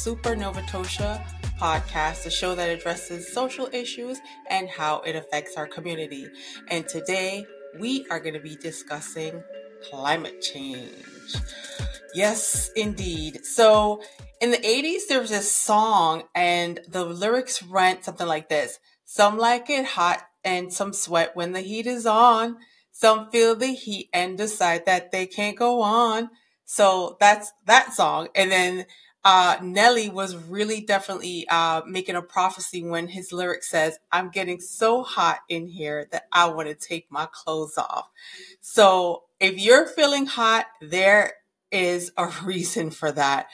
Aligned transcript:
Supernova 0.00 0.66
Tosha 0.66 1.22
podcast, 1.60 2.24
the 2.24 2.30
show 2.30 2.54
that 2.54 2.70
addresses 2.70 3.30
social 3.30 3.68
issues 3.70 4.18
and 4.48 4.66
how 4.66 5.00
it 5.00 5.14
affects 5.14 5.58
our 5.58 5.66
community. 5.66 6.26
And 6.68 6.88
today 6.88 7.44
we 7.78 8.06
are 8.10 8.18
going 8.18 8.32
to 8.32 8.40
be 8.40 8.56
discussing 8.56 9.44
climate 9.90 10.40
change. 10.40 11.36
Yes, 12.14 12.70
indeed. 12.74 13.44
So 13.44 14.00
in 14.40 14.52
the 14.52 14.56
80s, 14.56 15.00
there 15.06 15.20
was 15.20 15.28
this 15.28 15.52
song, 15.52 16.22
and 16.34 16.80
the 16.88 17.04
lyrics 17.04 17.62
went 17.62 18.02
something 18.02 18.26
like 18.26 18.48
this 18.48 18.78
Some 19.04 19.36
like 19.36 19.68
it 19.68 19.84
hot, 19.84 20.22
and 20.42 20.72
some 20.72 20.94
sweat 20.94 21.36
when 21.36 21.52
the 21.52 21.60
heat 21.60 21.86
is 21.86 22.06
on. 22.06 22.56
Some 22.90 23.30
feel 23.30 23.54
the 23.54 23.74
heat 23.74 24.08
and 24.14 24.38
decide 24.38 24.86
that 24.86 25.12
they 25.12 25.26
can't 25.26 25.58
go 25.58 25.82
on. 25.82 26.30
So 26.64 27.18
that's 27.20 27.52
that 27.66 27.92
song. 27.92 28.28
And 28.34 28.50
then 28.50 28.86
uh, 29.24 29.56
Nelly 29.62 30.08
was 30.08 30.34
really 30.34 30.80
definitely 30.80 31.46
uh, 31.48 31.82
making 31.86 32.16
a 32.16 32.22
prophecy 32.22 32.82
when 32.82 33.08
his 33.08 33.32
lyric 33.32 33.62
says, 33.62 33.98
I'm 34.10 34.30
getting 34.30 34.60
so 34.60 35.02
hot 35.02 35.40
in 35.48 35.68
here 35.68 36.08
that 36.12 36.26
I 36.32 36.48
want 36.48 36.68
to 36.68 36.74
take 36.74 37.10
my 37.10 37.28
clothes 37.30 37.76
off. 37.76 38.08
So 38.60 39.24
if 39.38 39.58
you're 39.58 39.86
feeling 39.86 40.26
hot, 40.26 40.66
there 40.80 41.34
is 41.70 42.12
a 42.16 42.26
reason 42.44 42.90
for 42.90 43.12
that. 43.12 43.48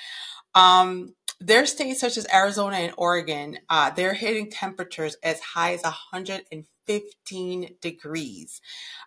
Um, 0.55 1.14
there 1.41 1.62
are 1.62 1.67
states 1.67 2.01
such 2.01 2.17
as 2.17 2.27
Arizona 2.33 2.77
and 2.77 2.95
Oregon, 2.97 3.58
uh, 3.69 3.91
they're 3.91 4.14
hitting 4.14 4.51
temperatures 4.51 5.17
as 5.23 5.39
high 5.41 5.75
as 5.75 5.83
115 5.83 7.77
degrees. 7.83 8.62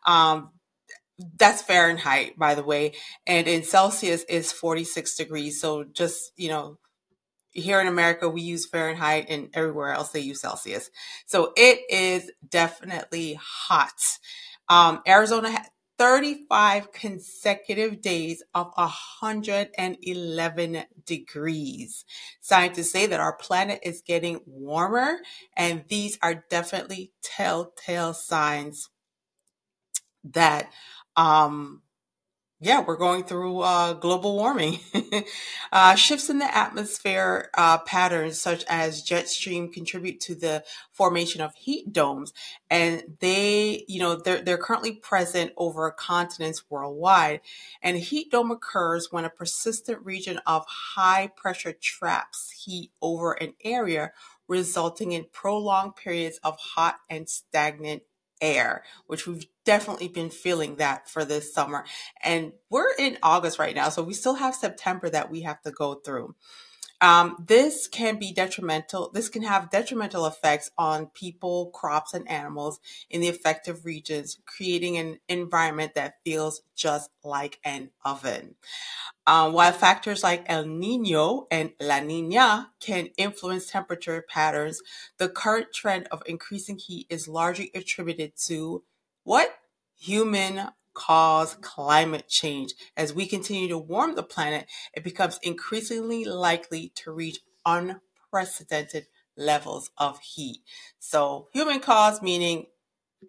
Um, 0.05 0.51
that's 1.37 1.61
Fahrenheit, 1.61 2.37
by 2.37 2.55
the 2.55 2.63
way, 2.63 2.93
and 3.27 3.47
in 3.47 3.63
Celsius 3.63 4.23
is 4.23 4.51
46 4.51 5.15
degrees. 5.17 5.61
So 5.61 5.83
just, 5.83 6.31
you 6.37 6.49
know, 6.49 6.77
here 7.51 7.79
in 7.81 7.87
America, 7.87 8.29
we 8.29 8.41
use 8.41 8.67
Fahrenheit 8.67 9.25
and 9.29 9.49
everywhere 9.53 9.91
else 9.91 10.09
they 10.11 10.19
use 10.19 10.41
Celsius. 10.41 10.89
So 11.25 11.51
it 11.57 11.79
is 11.89 12.31
definitely 12.47 13.39
hot. 13.41 14.17
Um, 14.69 15.01
Arizona 15.07 15.49
had 15.51 15.67
35 15.97 16.93
consecutive 16.93 18.01
days 18.01 18.43
of 18.53 18.67
111 18.75 20.83
degrees. 21.05 22.05
Scientists 22.39 22.91
say 22.91 23.07
that 23.07 23.19
our 23.19 23.35
planet 23.35 23.79
is 23.83 24.01
getting 24.01 24.39
warmer, 24.45 25.17
and 25.57 25.83
these 25.89 26.17
are 26.21 26.45
definitely 26.49 27.11
telltale 27.21 28.13
signs 28.13 28.87
that 30.23 30.71
um, 31.15 31.81
yeah, 32.61 32.83
we're 32.85 32.97
going 32.97 33.23
through 33.23 33.61
uh, 33.61 33.93
global 33.93 34.35
warming. 34.35 34.79
uh, 35.71 35.95
shifts 35.95 36.29
in 36.29 36.39
the 36.39 36.57
atmosphere 36.57 37.49
uh, 37.53 37.77
patterns, 37.77 38.37
such 38.41 38.65
as 38.67 39.01
jet 39.01 39.29
stream, 39.29 39.71
contribute 39.71 40.19
to 40.21 40.35
the 40.35 40.65
formation 40.91 41.39
of 41.39 41.55
heat 41.55 41.93
domes, 41.93 42.33
and 42.69 43.15
they, 43.21 43.85
you 43.87 44.01
know, 44.01 44.15
they're 44.15 44.41
they're 44.41 44.57
currently 44.57 44.91
present 44.91 45.53
over 45.55 45.89
continents 45.91 46.69
worldwide. 46.69 47.39
And 47.81 47.97
heat 47.97 48.29
dome 48.29 48.51
occurs 48.51 49.07
when 49.09 49.23
a 49.23 49.29
persistent 49.29 50.05
region 50.05 50.41
of 50.45 50.65
high 50.67 51.31
pressure 51.33 51.71
traps 51.71 52.65
heat 52.65 52.91
over 53.01 53.31
an 53.31 53.53
area, 53.63 54.11
resulting 54.49 55.13
in 55.13 55.27
prolonged 55.31 55.95
periods 55.95 56.41
of 56.43 56.57
hot 56.57 56.99
and 57.09 57.29
stagnant 57.29 58.03
air, 58.41 58.83
which 59.07 59.25
we've 59.27 59.45
definitely 59.69 60.07
been 60.07 60.31
feeling 60.31 60.77
that 60.77 61.07
for 61.07 61.23
this 61.23 61.53
summer. 61.53 61.85
And 62.23 62.53
we're 62.71 62.91
in 62.97 63.19
August 63.21 63.59
right 63.59 63.75
now, 63.75 63.89
so 63.89 64.01
we 64.01 64.15
still 64.15 64.33
have 64.33 64.55
September 64.55 65.11
that 65.11 65.29
we 65.29 65.41
have 65.41 65.61
to 65.61 65.69
go 65.69 65.93
through. 65.93 66.33
Um, 67.01 67.45
this 67.47 67.87
can 67.87 68.17
be 68.17 68.33
detrimental. 68.33 69.11
This 69.13 69.29
can 69.29 69.43
have 69.43 69.69
detrimental 69.69 70.25
effects 70.25 70.71
on 70.75 71.11
people, 71.13 71.67
crops, 71.67 72.15
and 72.15 72.27
animals 72.27 72.79
in 73.11 73.21
the 73.21 73.27
affected 73.27 73.77
regions, 73.83 74.39
creating 74.47 74.97
an 74.97 75.19
environment 75.27 75.93
that 75.93 76.15
feels 76.25 76.63
just 76.75 77.11
like 77.23 77.59
an 77.63 77.91
oven. 78.03 78.55
Um, 79.27 79.53
while 79.53 79.71
factors 79.71 80.23
like 80.23 80.45
El 80.47 80.65
Nino 80.65 81.45
and 81.51 81.73
La 81.79 81.99
Nina 81.99 82.71
can 82.79 83.09
influence 83.17 83.69
temperature 83.69 84.25
patterns, 84.27 84.81
the 85.19 85.29
current 85.29 85.67
trend 85.71 86.07
of 86.07 86.23
increasing 86.25 86.79
heat 86.79 87.05
is 87.11 87.27
largely 87.27 87.69
attributed 87.75 88.35
to 88.47 88.83
what? 89.23 89.58
Human 89.99 90.69
caused 90.93 91.61
climate 91.61 92.27
change. 92.27 92.73
As 92.97 93.13
we 93.13 93.27
continue 93.27 93.67
to 93.69 93.77
warm 93.77 94.15
the 94.15 94.23
planet, 94.23 94.67
it 94.93 95.03
becomes 95.03 95.39
increasingly 95.43 96.25
likely 96.25 96.89
to 96.95 97.11
reach 97.11 97.39
unprecedented 97.65 99.07
levels 99.37 99.91
of 99.97 100.19
heat. 100.19 100.61
So, 100.99 101.49
human 101.53 101.79
caused 101.79 102.23
meaning 102.23 102.67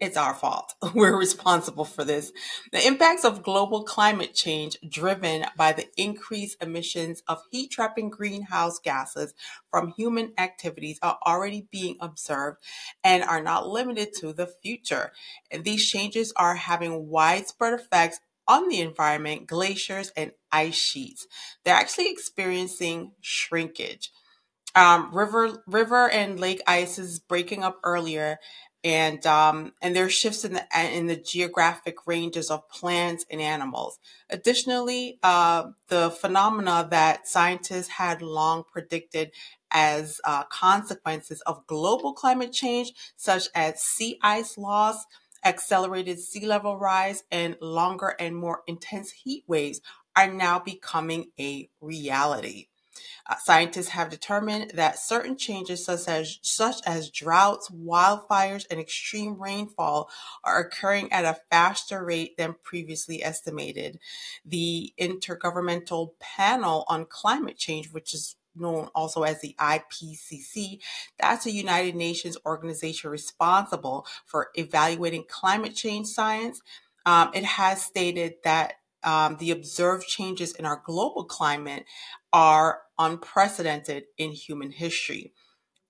it's 0.00 0.16
our 0.16 0.34
fault. 0.34 0.74
We're 0.94 1.16
responsible 1.16 1.84
for 1.84 2.04
this. 2.04 2.32
The 2.72 2.86
impacts 2.86 3.24
of 3.24 3.42
global 3.42 3.82
climate 3.82 4.34
change 4.34 4.76
driven 4.88 5.46
by 5.56 5.72
the 5.72 5.88
increased 5.96 6.62
emissions 6.62 7.22
of 7.26 7.42
heat 7.50 7.70
trapping 7.70 8.10
greenhouse 8.10 8.78
gases 8.78 9.34
from 9.70 9.92
human 9.96 10.32
activities 10.38 10.98
are 11.02 11.18
already 11.26 11.66
being 11.70 11.96
observed 12.00 12.58
and 13.02 13.22
are 13.24 13.42
not 13.42 13.68
limited 13.68 14.14
to 14.20 14.32
the 14.32 14.46
future. 14.46 15.12
These 15.58 15.88
changes 15.88 16.32
are 16.36 16.54
having 16.54 17.08
widespread 17.08 17.74
effects 17.74 18.20
on 18.46 18.68
the 18.68 18.80
environment, 18.80 19.46
glaciers, 19.46 20.12
and 20.16 20.32
ice 20.50 20.74
sheets. 20.74 21.26
They're 21.64 21.74
actually 21.74 22.10
experiencing 22.10 23.12
shrinkage. 23.20 24.10
Um, 24.74 25.10
river, 25.12 25.62
river 25.66 26.08
and 26.08 26.38
lake 26.38 26.62
ice 26.66 26.98
is 26.98 27.18
breaking 27.18 27.64
up 27.64 27.78
earlier, 27.82 28.38
and 28.82 29.24
um, 29.26 29.72
and 29.82 29.94
there 29.94 30.06
are 30.06 30.10
shifts 30.10 30.44
in 30.44 30.54
the 30.54 30.64
in 30.92 31.06
the 31.06 31.16
geographic 31.16 32.06
ranges 32.06 32.50
of 32.50 32.68
plants 32.68 33.26
and 33.30 33.40
animals. 33.40 33.98
Additionally, 34.30 35.18
uh, 35.22 35.70
the 35.88 36.10
phenomena 36.10 36.88
that 36.90 37.28
scientists 37.28 37.88
had 37.88 38.22
long 38.22 38.64
predicted 38.72 39.32
as 39.70 40.20
uh, 40.24 40.44
consequences 40.44 41.42
of 41.42 41.66
global 41.66 42.12
climate 42.12 42.52
change, 42.52 42.92
such 43.16 43.48
as 43.54 43.82
sea 43.82 44.18
ice 44.22 44.56
loss, 44.56 45.04
accelerated 45.44 46.18
sea 46.18 46.46
level 46.46 46.78
rise, 46.78 47.22
and 47.30 47.56
longer 47.60 48.14
and 48.18 48.34
more 48.34 48.62
intense 48.66 49.10
heat 49.10 49.44
waves, 49.46 49.80
are 50.16 50.32
now 50.32 50.58
becoming 50.58 51.26
a 51.38 51.68
reality. 51.80 52.66
Uh, 53.28 53.36
scientists 53.36 53.88
have 53.88 54.10
determined 54.10 54.72
that 54.74 54.98
certain 54.98 55.36
changes, 55.36 55.84
such 55.84 56.08
as 56.08 56.38
such 56.42 56.76
as 56.86 57.10
droughts, 57.10 57.70
wildfires, 57.70 58.66
and 58.70 58.80
extreme 58.80 59.40
rainfall, 59.40 60.10
are 60.44 60.58
occurring 60.58 61.12
at 61.12 61.24
a 61.24 61.38
faster 61.50 62.04
rate 62.04 62.36
than 62.36 62.56
previously 62.62 63.22
estimated. 63.22 63.98
The 64.44 64.92
Intergovernmental 64.98 66.12
Panel 66.18 66.84
on 66.88 67.06
Climate 67.06 67.56
Change, 67.56 67.90
which 67.92 68.14
is 68.14 68.36
known 68.56 68.88
also 68.94 69.22
as 69.22 69.40
the 69.40 69.54
IPCC. 69.58 70.80
That's 71.18 71.46
a 71.46 71.52
United 71.52 71.94
Nations 71.94 72.36
organization 72.44 73.10
responsible 73.10 74.06
for 74.26 74.48
evaluating 74.54 75.24
climate 75.28 75.74
change 75.74 76.08
science. 76.08 76.60
Um, 77.06 77.30
it 77.32 77.44
has 77.44 77.82
stated 77.82 78.34
that 78.44 78.74
um, 79.02 79.36
the 79.38 79.50
observed 79.50 80.06
changes 80.06 80.52
in 80.52 80.66
our 80.66 80.82
global 80.84 81.24
climate 81.24 81.84
are 82.32 82.82
unprecedented 82.98 84.04
in 84.18 84.32
human 84.32 84.70
history. 84.72 85.32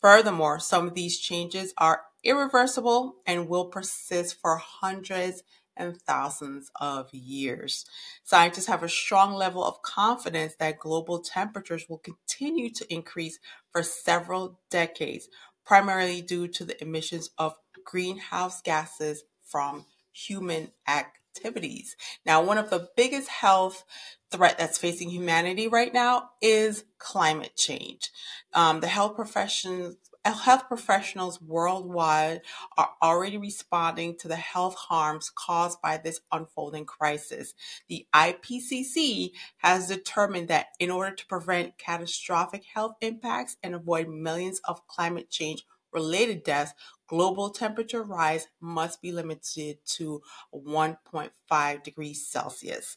Furthermore, 0.00 0.58
some 0.58 0.86
of 0.86 0.94
these 0.94 1.18
changes 1.18 1.74
are 1.76 2.02
irreversible 2.24 3.16
and 3.26 3.48
will 3.48 3.66
persist 3.66 4.40
for 4.40 4.56
hundreds 4.56 5.42
and 5.76 6.00
thousands 6.02 6.70
of 6.80 7.12
years. 7.12 7.86
Scientists 8.24 8.66
have 8.66 8.82
a 8.82 8.88
strong 8.88 9.34
level 9.34 9.64
of 9.64 9.82
confidence 9.82 10.54
that 10.58 10.78
global 10.78 11.20
temperatures 11.20 11.86
will 11.88 11.98
continue 11.98 12.70
to 12.70 12.92
increase 12.92 13.38
for 13.72 13.82
several 13.82 14.60
decades, 14.70 15.28
primarily 15.64 16.20
due 16.20 16.48
to 16.48 16.64
the 16.64 16.80
emissions 16.82 17.30
of 17.38 17.54
greenhouse 17.84 18.60
gases 18.60 19.24
from 19.44 19.86
human 20.12 20.70
activity 20.86 21.19
activities. 21.36 21.96
Now, 22.24 22.42
one 22.42 22.58
of 22.58 22.70
the 22.70 22.88
biggest 22.96 23.28
health 23.28 23.84
threat 24.30 24.58
that's 24.58 24.78
facing 24.78 25.10
humanity 25.10 25.68
right 25.68 25.92
now 25.92 26.30
is 26.40 26.84
climate 26.98 27.56
change. 27.56 28.10
Um, 28.54 28.80
the 28.80 28.88
health 28.88 29.16
professions 29.16 29.96
health 30.24 30.68
professionals 30.68 31.40
worldwide 31.40 32.42
are 32.76 32.90
already 33.02 33.38
responding 33.38 34.16
to 34.18 34.28
the 34.28 34.36
health 34.36 34.74
harms 34.74 35.30
caused 35.34 35.80
by 35.80 35.96
this 35.96 36.20
unfolding 36.30 36.84
crisis. 36.84 37.54
The 37.88 38.06
IPCC 38.14 39.30
has 39.58 39.88
determined 39.88 40.48
that 40.48 40.66
in 40.78 40.90
order 40.90 41.14
to 41.14 41.26
prevent 41.26 41.78
catastrophic 41.78 42.64
health 42.64 42.96
impacts 43.00 43.56
and 43.62 43.74
avoid 43.74 44.08
millions 44.08 44.60
of 44.64 44.86
climate 44.86 45.30
change 45.30 45.64
related 45.92 46.44
deaths, 46.44 46.72
global 47.08 47.50
temperature 47.50 48.02
rise 48.02 48.46
must 48.60 49.02
be 49.02 49.12
limited 49.12 49.78
to 49.84 50.20
1.5 50.54 51.82
degrees 51.82 52.26
Celsius. 52.26 52.96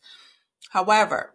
However, 0.69 1.33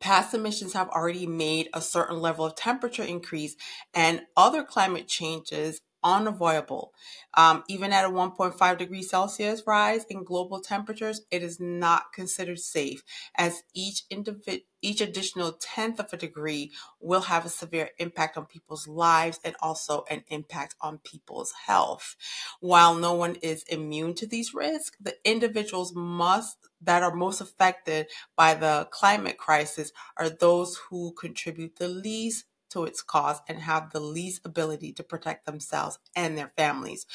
past 0.00 0.34
emissions 0.34 0.72
have 0.72 0.88
already 0.88 1.26
made 1.26 1.68
a 1.72 1.80
certain 1.80 2.20
level 2.20 2.44
of 2.44 2.54
temperature 2.54 3.02
increase 3.02 3.56
and 3.94 4.22
other 4.36 4.62
climate 4.62 5.08
changes 5.08 5.80
unavoidable. 6.04 6.92
Um, 7.34 7.64
even 7.68 7.92
at 7.92 8.04
a 8.04 8.10
1.5 8.10 8.78
degrees 8.78 9.10
Celsius 9.10 9.62
rise 9.66 10.04
in 10.06 10.24
global 10.24 10.60
temperatures, 10.60 11.22
it 11.30 11.42
is 11.42 11.60
not 11.60 12.12
considered 12.12 12.58
safe, 12.60 13.02
as 13.36 13.62
each 13.74 14.04
individ- 14.10 14.64
each 14.82 15.00
additional 15.00 15.52
tenth 15.52 15.98
of 15.98 16.12
a 16.12 16.16
degree 16.16 16.72
will 17.00 17.22
have 17.22 17.44
a 17.44 17.48
severe 17.50 17.90
impact 17.98 18.36
on 18.36 18.46
people's 18.46 18.86
lives 18.86 19.40
and 19.44 19.56
also 19.60 20.04
an 20.10 20.22
impact 20.28 20.74
on 20.80 20.98
people's 20.98 21.52
health. 21.66 22.16
While 22.60 22.94
no 22.94 23.14
one 23.14 23.36
is 23.36 23.64
immune 23.64 24.14
to 24.16 24.26
these 24.26 24.54
risks, 24.54 24.96
the 25.00 25.16
individuals 25.24 25.94
must 25.94 26.58
that 26.80 27.02
are 27.02 27.14
most 27.14 27.40
affected 27.40 28.06
by 28.36 28.54
the 28.54 28.88
climate 28.90 29.38
crisis 29.38 29.92
are 30.16 30.28
those 30.28 30.76
who 30.90 31.12
contribute 31.12 31.76
the 31.76 31.88
least 31.88 32.44
to 32.76 32.84
its 32.84 33.02
cause 33.02 33.40
and 33.48 33.60
have 33.60 33.92
the 33.92 34.00
least 34.00 34.46
ability 34.46 34.92
to 34.94 35.04
protect 35.04 35.46
themselves 35.46 35.98
and 36.16 36.38
their 36.38 36.52
families. 36.56 37.06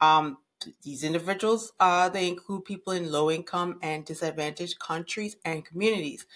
Um, 0.00 0.38
these 0.82 1.04
individuals, 1.04 1.72
uh, 1.80 2.08
they 2.08 2.28
include 2.28 2.64
people 2.64 2.92
in 2.92 3.12
low 3.12 3.30
income 3.30 3.78
and 3.82 4.04
disadvantaged 4.04 4.78
countries 4.78 5.36
and 5.44 5.64
communities. 5.64 6.26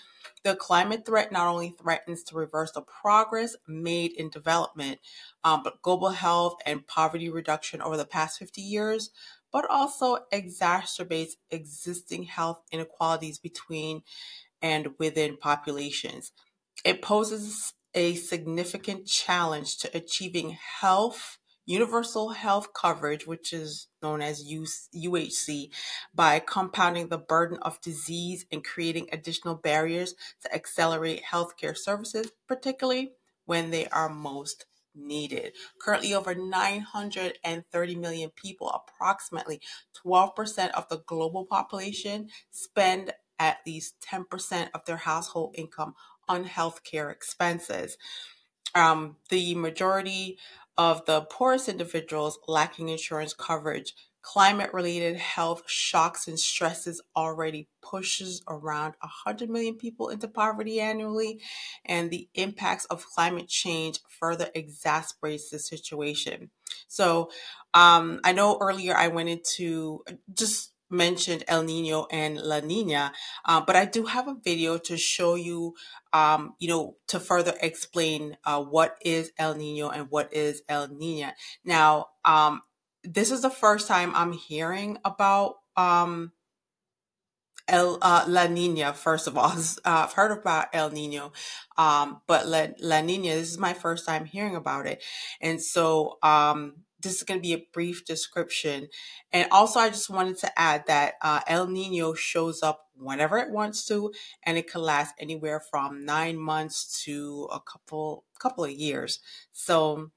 The 0.45 0.57
climate 0.57 1.07
threat 1.07 1.33
not 1.33 1.49
only 1.49 1.71
threatens 1.71 2.25
to 2.25 2.37
reverse 2.37 2.73
the 2.73 2.83
progress 2.83 3.57
made 3.69 4.13
in 4.15 4.31
development, 4.31 5.01
um, 5.45 5.63
but 5.65 5.83
global 5.83 6.11
health 6.11 6.57
and 6.67 6.87
poverty 6.87 7.31
reduction 7.31 7.83
over 7.83 7.99
the 7.99 8.07
past 8.07 8.39
50 8.39 8.63
years, 8.63 9.11
but 9.53 9.71
also 9.71 10.21
exacerbates 10.33 11.33
existing 11.51 12.25
health 12.25 12.63
inequalities 12.73 13.39
between 13.39 14.03
and 14.63 14.89
within 14.99 15.37
populations. 15.37 16.33
It 16.85 17.03
poses 17.03 17.75
a 17.97 18.15
significant 18.15 19.07
challenge 19.07 19.79
to 19.79 19.97
achieving 19.97 20.51
health, 20.81 21.39
universal 21.65 22.31
health 22.31 22.73
coverage, 22.75 23.27
which 23.27 23.53
is 23.53 23.89
known 24.03 24.21
as 24.21 24.45
UHC, 24.45 25.71
by 26.15 26.39
compounding 26.39 27.09
the 27.09 27.19
burden 27.19 27.59
of 27.63 27.81
disease 27.81 28.45
and 28.53 28.63
creating 28.63 29.09
additional 29.11 29.55
barriers 29.57 30.15
to 30.43 30.55
accelerate 30.55 31.25
healthcare 31.33 31.77
services, 31.77 32.31
particularly 32.47 33.13
when 33.47 33.71
they 33.71 33.89
are 33.89 34.11
most 34.11 34.67
needed. 34.95 35.55
Currently, 35.81 36.15
over 36.15 36.35
930 36.35 37.95
million 37.97 38.31
people, 38.31 38.71
approximately 38.71 39.61
12% 40.07 40.71
of 40.73 40.89
the 40.89 41.03
global 41.07 41.47
population, 41.47 42.29
spend 42.51 43.13
at 43.39 43.59
least 43.67 43.97
10% 44.11 44.69
of 44.75 44.85
their 44.87 44.97
household 44.97 45.55
income 45.59 45.95
on 46.29 46.45
healthcare 46.45 47.11
expenses. 47.11 47.97
Um, 48.75 49.17
the 49.31 49.55
majority 49.55 50.39
of 50.77 51.05
the 51.07 51.23
poorest 51.23 51.69
individuals 51.69 52.39
lacking 52.47 52.89
insurance 52.89 53.33
coverage 53.33 53.95
climate 54.27 54.75
related 54.75 55.17
health 55.17 55.63
shocks 55.69 56.27
and 56.27 56.37
stresses 56.37 57.01
already 57.15 57.69
pushes 57.81 58.43
around 58.49 58.93
100 59.01 59.49
million 59.49 59.77
people 59.77 60.09
into 60.09 60.27
poverty 60.27 60.81
annually 60.81 61.41
and 61.85 62.11
the 62.11 62.29
impacts 62.35 62.87
of 62.87 63.07
climate 63.07 63.47
change 63.47 64.01
further 64.09 64.49
exacerbates 64.57 65.51
the 65.53 65.61
situation 65.61 66.51
so 66.89 67.31
um, 67.73 68.19
i 68.25 68.33
know 68.33 68.59
earlier 68.61 68.97
i 68.97 69.07
went 69.07 69.29
into 69.29 70.03
just 70.35 70.73
mentioned 70.91 71.45
El 71.49 71.63
Nino 71.65 72.07
and 72.11 72.39
La 72.39 72.61
Nina, 72.61 73.13
uh, 73.45 73.61
but 73.61 73.77
I 73.77 73.85
do 73.85 74.07
have 74.07 74.29
a 74.29 74.37
video 74.43 74.79
to 74.79 74.97
show 74.97 75.35
you, 75.35 75.75
um, 76.13 76.55
you 76.59 76.69
know, 76.69 76.97
to 77.09 77.21
further 77.21 77.55
explain 77.61 78.37
uh, 78.45 78.63
what 78.63 78.97
is 79.05 79.33
El 79.39 79.55
Nino 79.55 79.89
and 79.89 80.11
what 80.11 80.33
is 80.33 80.63
El 80.69 80.89
Nina. 80.89 81.35
Now, 81.65 82.09
um, 82.25 82.63
this 83.03 83.31
is 83.31 83.43
the 83.43 83.51
first 83.51 83.89
time 83.89 84.13
I'm 84.15 84.33
hearing 84.33 84.99
about 85.05 85.57
um, 85.77 86.33
El 87.69 87.99
uh, 88.01 88.25
La 88.29 88.47
Nina. 88.47 88.93
First 88.93 89.27
of 89.27 89.37
all, 89.37 89.53
I've 89.85 90.13
heard 90.13 90.37
about 90.37 90.69
El 90.73 90.91
Nino, 90.91 91.33
um, 91.77 92.21
but 92.27 92.47
La, 92.47 92.69
La 92.81 93.01
Nina. 93.01 93.35
This 93.35 93.51
is 93.51 93.59
my 93.59 93.73
first 93.73 94.07
time 94.07 94.25
hearing 94.25 94.57
about 94.57 94.87
it, 94.87 95.03
and 95.41 95.61
so 95.61 96.19
um, 96.23 96.75
this 97.01 97.17
is 97.17 97.23
going 97.23 97.39
to 97.39 97.43
be 97.43 97.55
a 97.55 97.67
brief 97.73 98.05
description. 98.05 98.89
And 99.33 99.49
also, 99.51 99.81
I 99.81 99.89
just 99.89 100.11
wanted 100.11 100.39
to 100.39 100.59
add 100.59 100.85
that 100.87 101.15
uh, 101.23 101.41
El 101.47 101.67
Nino 101.67 102.15
shows 102.15 102.63
up 102.63 102.87
whenever 102.97 103.39
it 103.39 103.51
wants 103.51 103.87
to, 103.87 104.13
and 104.43 104.57
it 104.57 104.71
can 104.71 104.83
last 104.83 105.15
anywhere 105.19 105.61
from 105.61 106.05
nine 106.05 106.39
months 106.39 107.03
to 107.05 107.49
a 107.53 107.61
couple 107.61 108.25
couple 108.39 108.65
of 108.65 108.73
years. 108.73 109.21
So. 109.53 110.11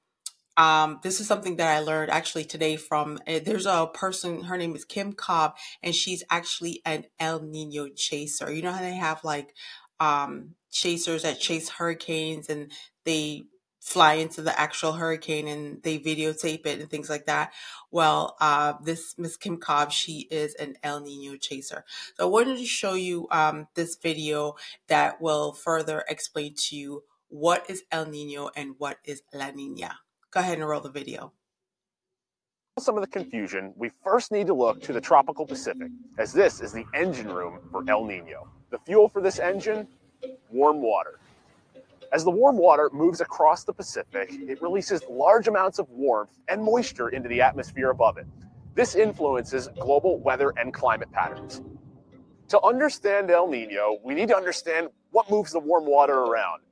Um, 0.56 0.98
this 1.02 1.20
is 1.20 1.26
something 1.26 1.56
that 1.56 1.74
I 1.74 1.78
learned 1.80 2.10
actually 2.10 2.44
today 2.44 2.76
from 2.76 3.18
uh, 3.26 3.38
there's 3.42 3.64
a 3.64 3.88
person 3.94 4.44
her 4.44 4.58
name 4.58 4.74
is 4.74 4.84
Kim 4.84 5.14
Cobb 5.14 5.54
and 5.82 5.94
she's 5.94 6.22
actually 6.28 6.82
an 6.84 7.04
El 7.18 7.40
Nino 7.40 7.88
chaser. 7.88 8.52
You 8.52 8.60
know 8.60 8.72
how 8.72 8.80
they 8.80 8.96
have 8.96 9.24
like 9.24 9.54
um, 10.00 10.56
chasers 10.70 11.22
that 11.22 11.38
chase 11.38 11.68
hurricanes 11.70 12.50
and 12.50 12.72
they 13.04 13.44
fly 13.80 14.14
into 14.14 14.42
the 14.42 14.58
actual 14.60 14.92
hurricane 14.92 15.48
and 15.48 15.82
they 15.82 15.98
videotape 15.98 16.66
it 16.66 16.80
and 16.80 16.90
things 16.90 17.08
like 17.08 17.26
that. 17.26 17.52
Well, 17.90 18.36
uh, 18.40 18.74
this 18.82 19.14
Miss 19.18 19.36
Kim 19.36 19.56
Cobb, 19.56 19.90
she 19.90 20.28
is 20.30 20.54
an 20.54 20.76
El 20.82 21.00
Nino 21.00 21.36
chaser. 21.36 21.84
So 22.16 22.24
I 22.24 22.30
wanted 22.30 22.58
to 22.58 22.66
show 22.66 22.94
you 22.94 23.26
um, 23.30 23.68
this 23.74 23.96
video 23.96 24.56
that 24.88 25.20
will 25.20 25.52
further 25.52 26.04
explain 26.08 26.54
to 26.68 26.76
you 26.76 27.04
what 27.28 27.68
is 27.70 27.84
El 27.90 28.06
Nino 28.06 28.50
and 28.54 28.74
what 28.78 28.98
is 29.04 29.22
La 29.32 29.50
Nina. 29.50 29.98
Go 30.30 30.40
ahead 30.40 30.58
and 30.58 30.68
roll 30.68 30.80
the 30.80 30.90
video. 30.90 31.32
Some 32.78 32.96
of 32.96 33.02
the 33.02 33.08
confusion, 33.08 33.72
we 33.76 33.90
first 34.04 34.30
need 34.30 34.46
to 34.46 34.54
look 34.54 34.80
to 34.82 34.92
the 34.92 35.00
tropical 35.00 35.46
Pacific, 35.46 35.88
as 36.18 36.32
this 36.32 36.60
is 36.60 36.72
the 36.72 36.84
engine 36.94 37.28
room 37.28 37.60
for 37.70 37.84
El 37.88 38.04
Nino. 38.04 38.48
The 38.70 38.78
fuel 38.78 39.08
for 39.08 39.20
this 39.20 39.38
engine, 39.38 39.86
warm 40.50 40.80
water. 40.80 41.19
As 42.12 42.24
the 42.24 42.30
warm 42.30 42.58
water 42.58 42.90
moves 42.92 43.20
across 43.20 43.62
the 43.62 43.72
Pacific, 43.72 44.30
it 44.32 44.60
releases 44.60 45.00
large 45.08 45.46
amounts 45.46 45.78
of 45.78 45.88
warmth 45.90 46.38
and 46.48 46.60
moisture 46.62 47.10
into 47.10 47.28
the 47.28 47.40
atmosphere 47.40 47.90
above 47.90 48.18
it. 48.18 48.26
This 48.74 48.96
influences 48.96 49.68
global 49.78 50.18
weather 50.18 50.52
and 50.56 50.74
climate 50.74 51.12
patterns. 51.12 51.62
To 52.48 52.60
understand 52.62 53.30
El 53.30 53.46
Nino, 53.46 53.98
we 54.02 54.14
need 54.14 54.28
to 54.28 54.36
understand 54.36 54.88
what 55.12 55.30
moves 55.30 55.52
the 55.52 55.60
warm 55.60 55.86
water 55.86 56.18
around. 56.18 56.62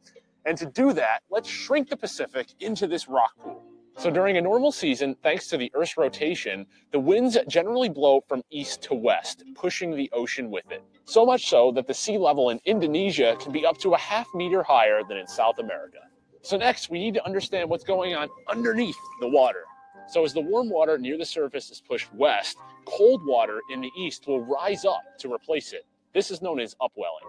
And 0.44 0.58
to 0.58 0.66
do 0.66 0.92
that, 0.94 1.20
let's 1.30 1.48
shrink 1.48 1.88
the 1.88 1.96
Pacific 1.96 2.48
into 2.58 2.88
this 2.88 3.06
rock 3.08 3.36
pool. 3.38 3.62
So 3.98 4.10
during 4.12 4.36
a 4.36 4.40
normal 4.40 4.70
season, 4.70 5.16
thanks 5.24 5.48
to 5.48 5.56
the 5.56 5.72
Earth's 5.74 5.96
rotation, 5.96 6.66
the 6.92 7.00
winds 7.00 7.36
generally 7.48 7.88
blow 7.88 8.20
from 8.28 8.42
east 8.48 8.80
to 8.82 8.94
west, 8.94 9.42
pushing 9.56 9.90
the 9.90 10.08
ocean 10.12 10.52
with 10.52 10.70
it. 10.70 10.84
So 11.04 11.26
much 11.26 11.48
so 11.48 11.72
that 11.72 11.88
the 11.88 11.94
sea 11.94 12.16
level 12.16 12.50
in 12.50 12.60
Indonesia 12.64 13.36
can 13.40 13.50
be 13.50 13.66
up 13.66 13.76
to 13.78 13.94
a 13.94 13.98
half 13.98 14.28
meter 14.36 14.62
higher 14.62 15.00
than 15.02 15.16
in 15.16 15.26
South 15.26 15.58
America. 15.58 15.98
So 16.42 16.56
next, 16.56 16.90
we 16.90 17.00
need 17.00 17.14
to 17.14 17.26
understand 17.26 17.68
what's 17.68 17.82
going 17.82 18.14
on 18.14 18.28
underneath 18.46 18.96
the 19.20 19.26
water. 19.26 19.64
So 20.06 20.24
as 20.24 20.32
the 20.32 20.42
warm 20.42 20.70
water 20.70 20.96
near 20.96 21.18
the 21.18 21.26
surface 21.26 21.68
is 21.68 21.80
pushed 21.80 22.14
west, 22.14 22.56
cold 22.84 23.26
water 23.26 23.60
in 23.72 23.80
the 23.80 23.90
east 23.98 24.28
will 24.28 24.44
rise 24.44 24.84
up 24.84 25.02
to 25.18 25.32
replace 25.32 25.72
it. 25.72 25.86
This 26.14 26.30
is 26.30 26.40
known 26.40 26.60
as 26.60 26.76
upwelling. 26.80 27.24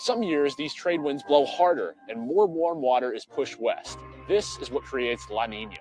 Some 0.00 0.22
years, 0.22 0.54
these 0.56 0.74
trade 0.74 1.00
winds 1.00 1.22
blow 1.22 1.46
harder 1.46 1.94
and 2.10 2.20
more 2.20 2.46
warm 2.46 2.82
water 2.82 3.14
is 3.14 3.24
pushed 3.24 3.58
west. 3.58 3.98
This 4.28 4.58
is 4.58 4.72
what 4.72 4.82
creates 4.82 5.30
La 5.30 5.46
Nina. 5.46 5.76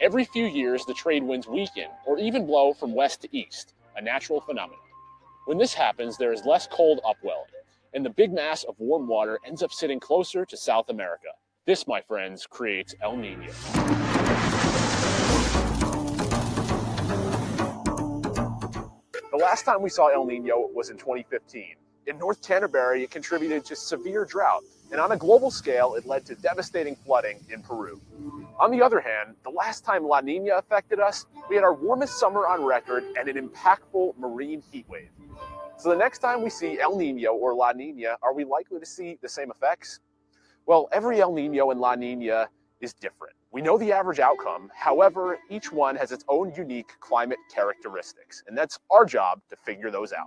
Every 0.00 0.24
few 0.24 0.44
years, 0.44 0.84
the 0.84 0.92
trade 0.92 1.22
winds 1.22 1.46
weaken 1.46 1.86
or 2.04 2.18
even 2.18 2.46
blow 2.46 2.74
from 2.74 2.96
west 2.96 3.22
to 3.22 3.36
east, 3.36 3.74
a 3.96 4.02
natural 4.02 4.40
phenomenon. 4.40 4.80
When 5.44 5.56
this 5.56 5.72
happens, 5.72 6.18
there 6.18 6.32
is 6.32 6.44
less 6.44 6.66
cold 6.66 6.98
upwelling, 7.08 7.44
and 7.94 8.04
the 8.04 8.10
big 8.10 8.32
mass 8.32 8.64
of 8.64 8.74
warm 8.80 9.06
water 9.06 9.38
ends 9.46 9.62
up 9.62 9.72
sitting 9.72 10.00
closer 10.00 10.44
to 10.44 10.56
South 10.56 10.88
America. 10.88 11.28
This, 11.64 11.86
my 11.86 12.00
friends, 12.00 12.44
creates 12.44 12.96
El 13.00 13.16
Nino. 13.16 13.46
The 19.30 19.38
last 19.40 19.64
time 19.64 19.80
we 19.80 19.90
saw 19.90 20.08
El 20.08 20.26
Nino 20.26 20.68
was 20.74 20.90
in 20.90 20.96
2015. 20.96 21.76
In 22.08 22.18
North 22.18 22.42
Canterbury, 22.42 23.04
it 23.04 23.12
contributed 23.12 23.64
to 23.66 23.76
severe 23.76 24.24
drought, 24.24 24.64
and 24.90 25.00
on 25.00 25.12
a 25.12 25.16
global 25.16 25.50
scale, 25.50 25.94
it 25.94 26.06
led 26.06 26.24
to 26.26 26.34
devastating 26.34 26.96
flooding 26.96 27.40
in 27.50 27.62
Peru. 27.62 28.00
On 28.58 28.70
the 28.70 28.82
other 28.82 29.00
hand, 29.00 29.34
the 29.44 29.50
last 29.50 29.84
time 29.84 30.06
La 30.06 30.20
Nina 30.20 30.54
affected 30.56 31.00
us, 31.00 31.26
we 31.48 31.56
had 31.56 31.64
our 31.64 31.74
warmest 31.74 32.18
summer 32.18 32.46
on 32.46 32.64
record 32.64 33.04
and 33.18 33.28
an 33.28 33.36
impactful 33.48 34.16
marine 34.18 34.62
heat 34.70 34.88
wave. 34.88 35.10
So 35.76 35.90
the 35.90 35.96
next 35.96 36.20
time 36.20 36.42
we 36.42 36.50
see 36.50 36.80
El 36.80 36.96
Nino 36.96 37.32
or 37.34 37.54
La 37.54 37.72
Nina, 37.72 38.16
are 38.22 38.32
we 38.32 38.44
likely 38.44 38.80
to 38.80 38.86
see 38.86 39.18
the 39.20 39.28
same 39.28 39.50
effects? 39.50 40.00
Well, 40.64 40.88
every 40.90 41.20
El 41.20 41.32
Nino 41.32 41.70
and 41.70 41.80
La 41.80 41.94
Nina 41.94 42.48
is 42.80 42.94
different. 42.94 43.34
We 43.56 43.62
know 43.62 43.78
the 43.78 43.90
average 43.90 44.18
outcome. 44.18 44.70
However, 44.74 45.38
each 45.48 45.72
one 45.72 45.96
has 45.96 46.12
its 46.12 46.26
own 46.28 46.52
unique 46.54 46.92
climate 47.00 47.38
characteristics, 47.50 48.44
and 48.46 48.58
that's 48.58 48.78
our 48.90 49.06
job 49.06 49.40
to 49.48 49.56
figure 49.56 49.90
those 49.90 50.12
out. 50.12 50.26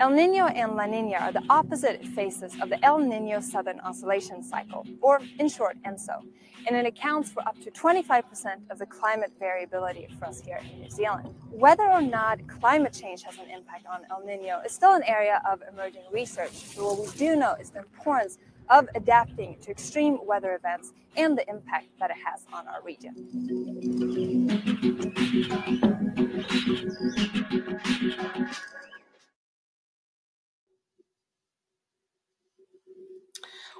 El 0.00 0.10
Nino 0.10 0.46
and 0.46 0.74
La 0.74 0.84
Nina 0.84 1.18
are 1.18 1.30
the 1.30 1.44
opposite 1.48 2.04
phases 2.04 2.52
of 2.60 2.70
the 2.70 2.84
El 2.84 2.98
Nino 2.98 3.38
Southern 3.38 3.78
Oscillation 3.78 4.42
Cycle, 4.42 4.84
or 5.02 5.20
in 5.38 5.48
short, 5.48 5.76
ENSO, 5.84 6.20
and 6.66 6.74
it 6.74 6.84
accounts 6.84 7.30
for 7.30 7.46
up 7.46 7.54
to 7.60 7.70
25% 7.70 8.24
of 8.68 8.80
the 8.80 8.86
climate 8.86 9.30
variability 9.38 10.08
for 10.18 10.24
us 10.24 10.40
here 10.40 10.58
in 10.72 10.80
New 10.80 10.90
Zealand. 10.90 11.32
Whether 11.52 11.84
or 11.84 12.02
not 12.02 12.40
climate 12.48 12.92
change 12.92 13.22
has 13.22 13.38
an 13.38 13.50
impact 13.54 13.86
on 13.86 14.00
El 14.10 14.26
Nino 14.26 14.60
is 14.66 14.72
still 14.72 14.94
an 14.94 15.04
area 15.04 15.40
of 15.48 15.62
emerging 15.72 16.02
research, 16.10 16.74
but 16.74 16.84
what 16.84 16.98
we 16.98 17.06
do 17.16 17.36
know 17.36 17.54
is 17.54 17.70
the 17.70 17.78
importance 17.78 18.38
of 18.70 18.88
adapting 18.94 19.56
to 19.62 19.70
extreme 19.70 20.18
weather 20.26 20.54
events 20.54 20.92
and 21.16 21.36
the 21.38 21.48
impact 21.48 21.86
that 22.00 22.10
it 22.10 22.16
has 22.24 22.44
on 22.52 22.66
our 22.68 22.82
region. 22.82 23.14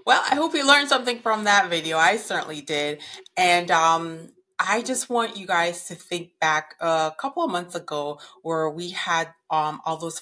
Well, 0.06 0.22
I 0.30 0.34
hope 0.34 0.54
you 0.54 0.66
learned 0.66 0.88
something 0.88 1.20
from 1.20 1.44
that 1.44 1.70
video. 1.70 1.96
I 1.98 2.16
certainly 2.16 2.60
did. 2.60 3.00
And 3.36 3.70
um, 3.70 4.30
I 4.58 4.82
just 4.82 5.08
want 5.10 5.36
you 5.36 5.46
guys 5.46 5.86
to 5.88 5.94
think 5.94 6.32
back 6.40 6.74
a 6.80 7.12
couple 7.18 7.44
of 7.44 7.50
months 7.50 7.74
ago 7.74 8.20
where 8.42 8.68
we 8.68 8.90
had 8.90 9.28
um, 9.50 9.80
all 9.86 9.96
those 9.96 10.20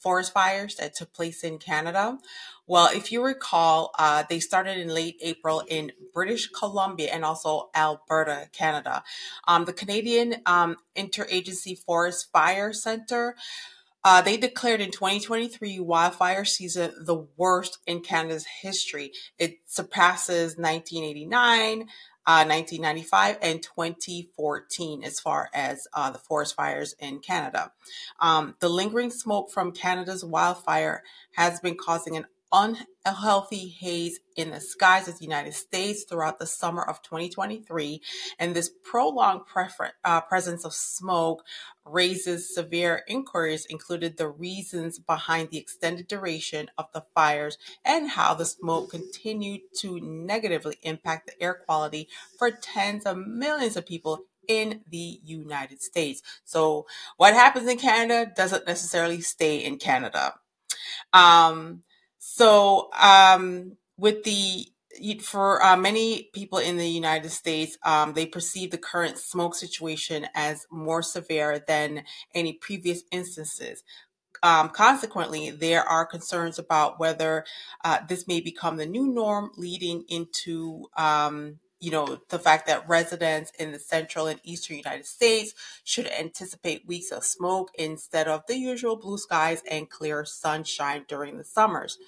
forest 0.00 0.32
fires 0.32 0.76
that 0.76 0.94
took 0.94 1.14
place 1.14 1.44
in 1.44 1.58
Canada. 1.58 2.18
Well, 2.72 2.88
if 2.90 3.12
you 3.12 3.22
recall, 3.22 3.90
uh, 3.98 4.24
they 4.30 4.40
started 4.40 4.78
in 4.78 4.88
late 4.88 5.18
April 5.20 5.62
in 5.68 5.92
British 6.14 6.48
Columbia 6.48 7.10
and 7.12 7.22
also 7.22 7.68
Alberta, 7.74 8.48
Canada. 8.52 9.04
Um, 9.46 9.66
the 9.66 9.74
Canadian 9.74 10.36
um, 10.46 10.78
Interagency 10.96 11.78
Forest 11.78 12.32
Fire 12.32 12.72
Center 12.72 13.36
uh, 14.04 14.20
they 14.20 14.36
declared 14.36 14.80
in 14.80 14.90
2023 14.90 15.78
wildfire 15.78 16.44
season 16.44 16.92
the 16.98 17.26
worst 17.36 17.78
in 17.86 18.00
Canada's 18.00 18.46
history. 18.62 19.12
It 19.38 19.58
surpasses 19.66 20.56
1989, 20.56 21.82
uh, 22.26 22.44
1995, 22.44 23.38
and 23.40 23.62
2014 23.62 25.04
as 25.04 25.20
far 25.20 25.50
as 25.54 25.86
uh, 25.94 26.10
the 26.10 26.18
forest 26.18 26.56
fires 26.56 26.96
in 26.98 27.20
Canada. 27.20 27.70
Um, 28.18 28.56
the 28.58 28.68
lingering 28.68 29.10
smoke 29.10 29.52
from 29.52 29.70
Canada's 29.70 30.24
wildfire 30.24 31.04
has 31.36 31.60
been 31.60 31.76
causing 31.76 32.16
an 32.16 32.26
unhealthy 32.52 33.68
haze 33.68 34.20
in 34.36 34.50
the 34.50 34.60
skies 34.60 35.08
of 35.08 35.18
the 35.18 35.24
United 35.24 35.54
States 35.54 36.04
throughout 36.04 36.38
the 36.38 36.46
summer 36.46 36.82
of 36.82 37.02
2023. 37.02 38.00
And 38.38 38.54
this 38.54 38.70
prolonged 38.84 39.46
prefer- 39.46 39.92
uh, 40.04 40.20
presence 40.22 40.64
of 40.64 40.74
smoke 40.74 41.44
raises 41.84 42.54
severe 42.54 43.02
inquiries, 43.08 43.66
included 43.66 44.16
the 44.16 44.28
reasons 44.28 44.98
behind 44.98 45.50
the 45.50 45.58
extended 45.58 46.06
duration 46.06 46.70
of 46.76 46.86
the 46.92 47.04
fires 47.14 47.58
and 47.84 48.10
how 48.10 48.34
the 48.34 48.44
smoke 48.44 48.90
continued 48.90 49.62
to 49.78 50.00
negatively 50.00 50.76
impact 50.82 51.26
the 51.26 51.42
air 51.42 51.54
quality 51.54 52.08
for 52.38 52.50
tens 52.50 53.04
of 53.04 53.16
millions 53.16 53.76
of 53.76 53.86
people 53.86 54.24
in 54.48 54.80
the 54.88 55.20
United 55.24 55.80
States. 55.80 56.20
So, 56.44 56.86
what 57.16 57.34
happens 57.34 57.68
in 57.68 57.78
Canada 57.78 58.30
doesn't 58.34 58.66
necessarily 58.66 59.20
stay 59.20 59.58
in 59.58 59.78
Canada. 59.78 60.34
Um, 61.12 61.82
so, 62.24 62.88
um, 62.92 63.78
with 63.98 64.22
the 64.22 64.68
for 65.22 65.60
uh, 65.60 65.76
many 65.76 66.30
people 66.32 66.58
in 66.58 66.76
the 66.76 66.88
United 66.88 67.30
States, 67.30 67.76
um, 67.82 68.12
they 68.12 68.26
perceive 68.26 68.70
the 68.70 68.78
current 68.78 69.18
smoke 69.18 69.56
situation 69.56 70.28
as 70.32 70.64
more 70.70 71.02
severe 71.02 71.58
than 71.66 72.04
any 72.32 72.52
previous 72.52 73.02
instances. 73.10 73.82
Um, 74.44 74.68
consequently, 74.68 75.50
there 75.50 75.82
are 75.82 76.06
concerns 76.06 76.60
about 76.60 77.00
whether 77.00 77.44
uh, 77.82 77.98
this 78.08 78.28
may 78.28 78.40
become 78.40 78.76
the 78.76 78.86
new 78.86 79.08
norm, 79.08 79.50
leading 79.56 80.04
into 80.08 80.86
um, 80.96 81.58
you 81.82 81.90
know 81.90 82.20
the 82.28 82.38
fact 82.38 82.68
that 82.68 82.88
residents 82.88 83.52
in 83.58 83.72
the 83.72 83.78
central 83.78 84.28
and 84.28 84.40
eastern 84.44 84.76
United 84.76 85.04
States 85.04 85.52
should 85.82 86.06
anticipate 86.06 86.86
weeks 86.86 87.10
of 87.10 87.24
smoke 87.24 87.72
instead 87.74 88.28
of 88.28 88.46
the 88.46 88.56
usual 88.56 88.94
blue 88.96 89.18
skies 89.18 89.62
and 89.68 89.90
clear 89.90 90.24
sunshine 90.24 91.04
during 91.08 91.36
the 91.36 91.44
summers. 91.44 91.98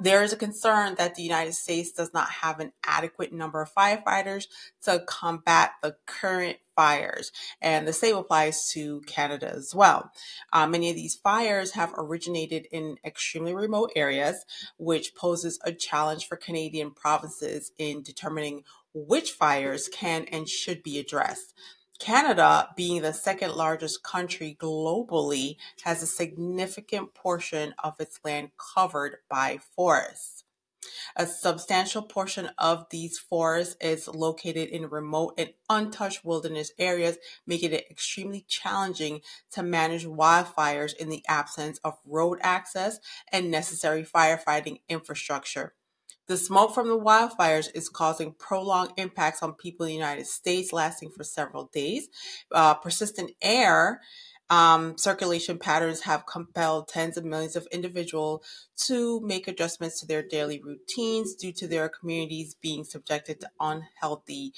There 0.00 0.22
is 0.22 0.32
a 0.32 0.36
concern 0.36 0.94
that 0.98 1.16
the 1.16 1.24
United 1.24 1.54
States 1.54 1.90
does 1.90 2.14
not 2.14 2.30
have 2.30 2.60
an 2.60 2.70
adequate 2.86 3.32
number 3.32 3.60
of 3.60 3.74
firefighters 3.74 4.46
to 4.82 5.02
combat 5.04 5.72
the 5.82 5.96
current 6.06 6.58
fires, 6.76 7.32
and 7.60 7.88
the 7.88 7.92
same 7.92 8.16
applies 8.16 8.70
to 8.70 9.00
Canada 9.08 9.52
as 9.52 9.74
well. 9.74 10.12
Uh, 10.52 10.68
many 10.68 10.90
of 10.90 10.94
these 10.94 11.16
fires 11.16 11.72
have 11.72 11.92
originated 11.96 12.68
in 12.70 12.98
extremely 13.04 13.52
remote 13.52 13.90
areas, 13.96 14.44
which 14.76 15.16
poses 15.16 15.58
a 15.64 15.72
challenge 15.72 16.28
for 16.28 16.36
Canadian 16.36 16.92
provinces 16.92 17.72
in 17.78 18.04
determining 18.04 18.62
which 19.06 19.32
fires 19.32 19.88
can 19.88 20.24
and 20.32 20.48
should 20.48 20.82
be 20.82 20.98
addressed. 20.98 21.54
Canada, 21.98 22.68
being 22.76 23.02
the 23.02 23.12
second 23.12 23.54
largest 23.54 24.02
country 24.02 24.56
globally, 24.60 25.56
has 25.82 26.02
a 26.02 26.06
significant 26.06 27.12
portion 27.14 27.74
of 27.82 27.98
its 27.98 28.20
land 28.24 28.50
covered 28.74 29.16
by 29.28 29.58
forests. 29.74 30.44
A 31.16 31.26
substantial 31.26 32.02
portion 32.02 32.50
of 32.56 32.86
these 32.90 33.18
forests 33.18 33.76
is 33.80 34.08
located 34.08 34.68
in 34.68 34.88
remote 34.88 35.34
and 35.36 35.50
untouched 35.68 36.24
wilderness 36.24 36.70
areas, 36.78 37.18
making 37.46 37.72
it 37.72 37.86
extremely 37.90 38.44
challenging 38.48 39.20
to 39.52 39.62
manage 39.62 40.06
wildfires 40.06 40.94
in 40.96 41.08
the 41.08 41.24
absence 41.28 41.78
of 41.84 41.98
road 42.06 42.38
access 42.42 43.00
and 43.32 43.50
necessary 43.50 44.04
firefighting 44.04 44.80
infrastructure. 44.88 45.74
The 46.28 46.36
smoke 46.36 46.74
from 46.74 46.88
the 46.88 46.98
wildfires 46.98 47.70
is 47.74 47.88
causing 47.88 48.32
prolonged 48.32 48.92
impacts 48.98 49.42
on 49.42 49.54
people 49.54 49.86
in 49.86 49.90
the 49.90 49.96
United 49.96 50.26
States, 50.26 50.72
lasting 50.72 51.10
for 51.10 51.24
several 51.24 51.70
days. 51.72 52.08
Uh, 52.52 52.74
persistent 52.74 53.32
air 53.40 54.02
um, 54.50 54.96
circulation 54.96 55.58
patterns 55.58 56.02
have 56.02 56.26
compelled 56.26 56.88
tens 56.88 57.16
of 57.16 57.24
millions 57.24 57.56
of 57.56 57.66
individuals 57.72 58.46
to 58.86 59.20
make 59.20 59.48
adjustments 59.48 60.00
to 60.00 60.06
their 60.06 60.22
daily 60.22 60.60
routines 60.62 61.34
due 61.34 61.52
to 61.52 61.66
their 61.66 61.88
communities 61.88 62.54
being 62.54 62.84
subjected 62.84 63.40
to 63.40 63.50
unhealthy 63.60 64.52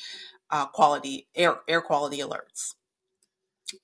uh, 0.51 0.67
quality 0.67 1.29
air, 1.35 1.59
air 1.69 1.81
quality 1.81 2.19
alerts. 2.19 2.75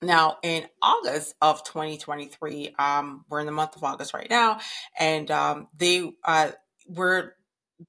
Now, 0.01 0.37
in 0.43 0.67
August 0.81 1.35
of 1.41 1.63
2023, 1.63 2.75
um, 2.77 3.23
we're 3.29 3.39
in 3.39 3.45
the 3.45 3.53
month 3.53 3.77
of 3.77 3.83
August 3.85 4.13
right 4.13 4.29
now, 4.29 4.59
and 4.99 5.31
um, 5.31 5.67
they 5.77 6.11
uh, 6.25 6.51
were 6.87 7.36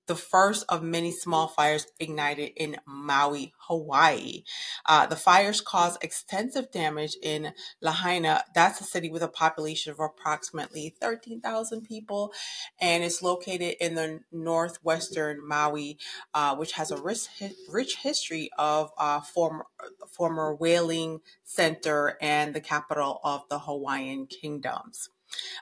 the 0.07 0.14
first 0.14 0.64
of 0.68 0.83
many 0.83 1.11
small 1.11 1.49
fires 1.49 1.87
ignited 1.99 2.52
in 2.57 2.76
Maui, 2.87 3.52
Hawaii. 3.61 4.42
Uh, 4.87 5.07
the 5.07 5.16
fires 5.16 5.61
caused 5.61 6.02
extensive 6.02 6.71
damage 6.71 7.16
in 7.23 7.52
Lahaina. 7.80 8.45
That's 8.54 8.80
a 8.80 8.85
city 8.85 9.11
with 9.11 9.23
a 9.23 9.28
population 9.28 9.92
of 9.92 10.00
approximately 10.00 10.95
13,000 11.00 11.83
people, 11.83 12.33
and 12.80 13.02
it's 13.02 13.23
located 13.23 13.76
in 13.80 13.95
the 13.95 14.21
northwestern 14.33 15.47
Maui, 15.47 15.99
uh, 16.35 16.57
which 16.57 16.73
has 16.73 16.90
a 16.90 17.00
rich, 17.00 17.26
rich 17.71 17.97
history 17.97 18.50
of 18.59 18.90
uh, 18.99 19.21
former, 19.21 19.66
former 20.11 20.54
whaling 20.54 21.21
center 21.45 22.16
and 22.21 22.54
the 22.54 22.61
capital 22.61 23.21
of 23.25 23.42
the 23.49 23.61
Hawaiian 23.61 24.26
kingdoms. 24.26 25.09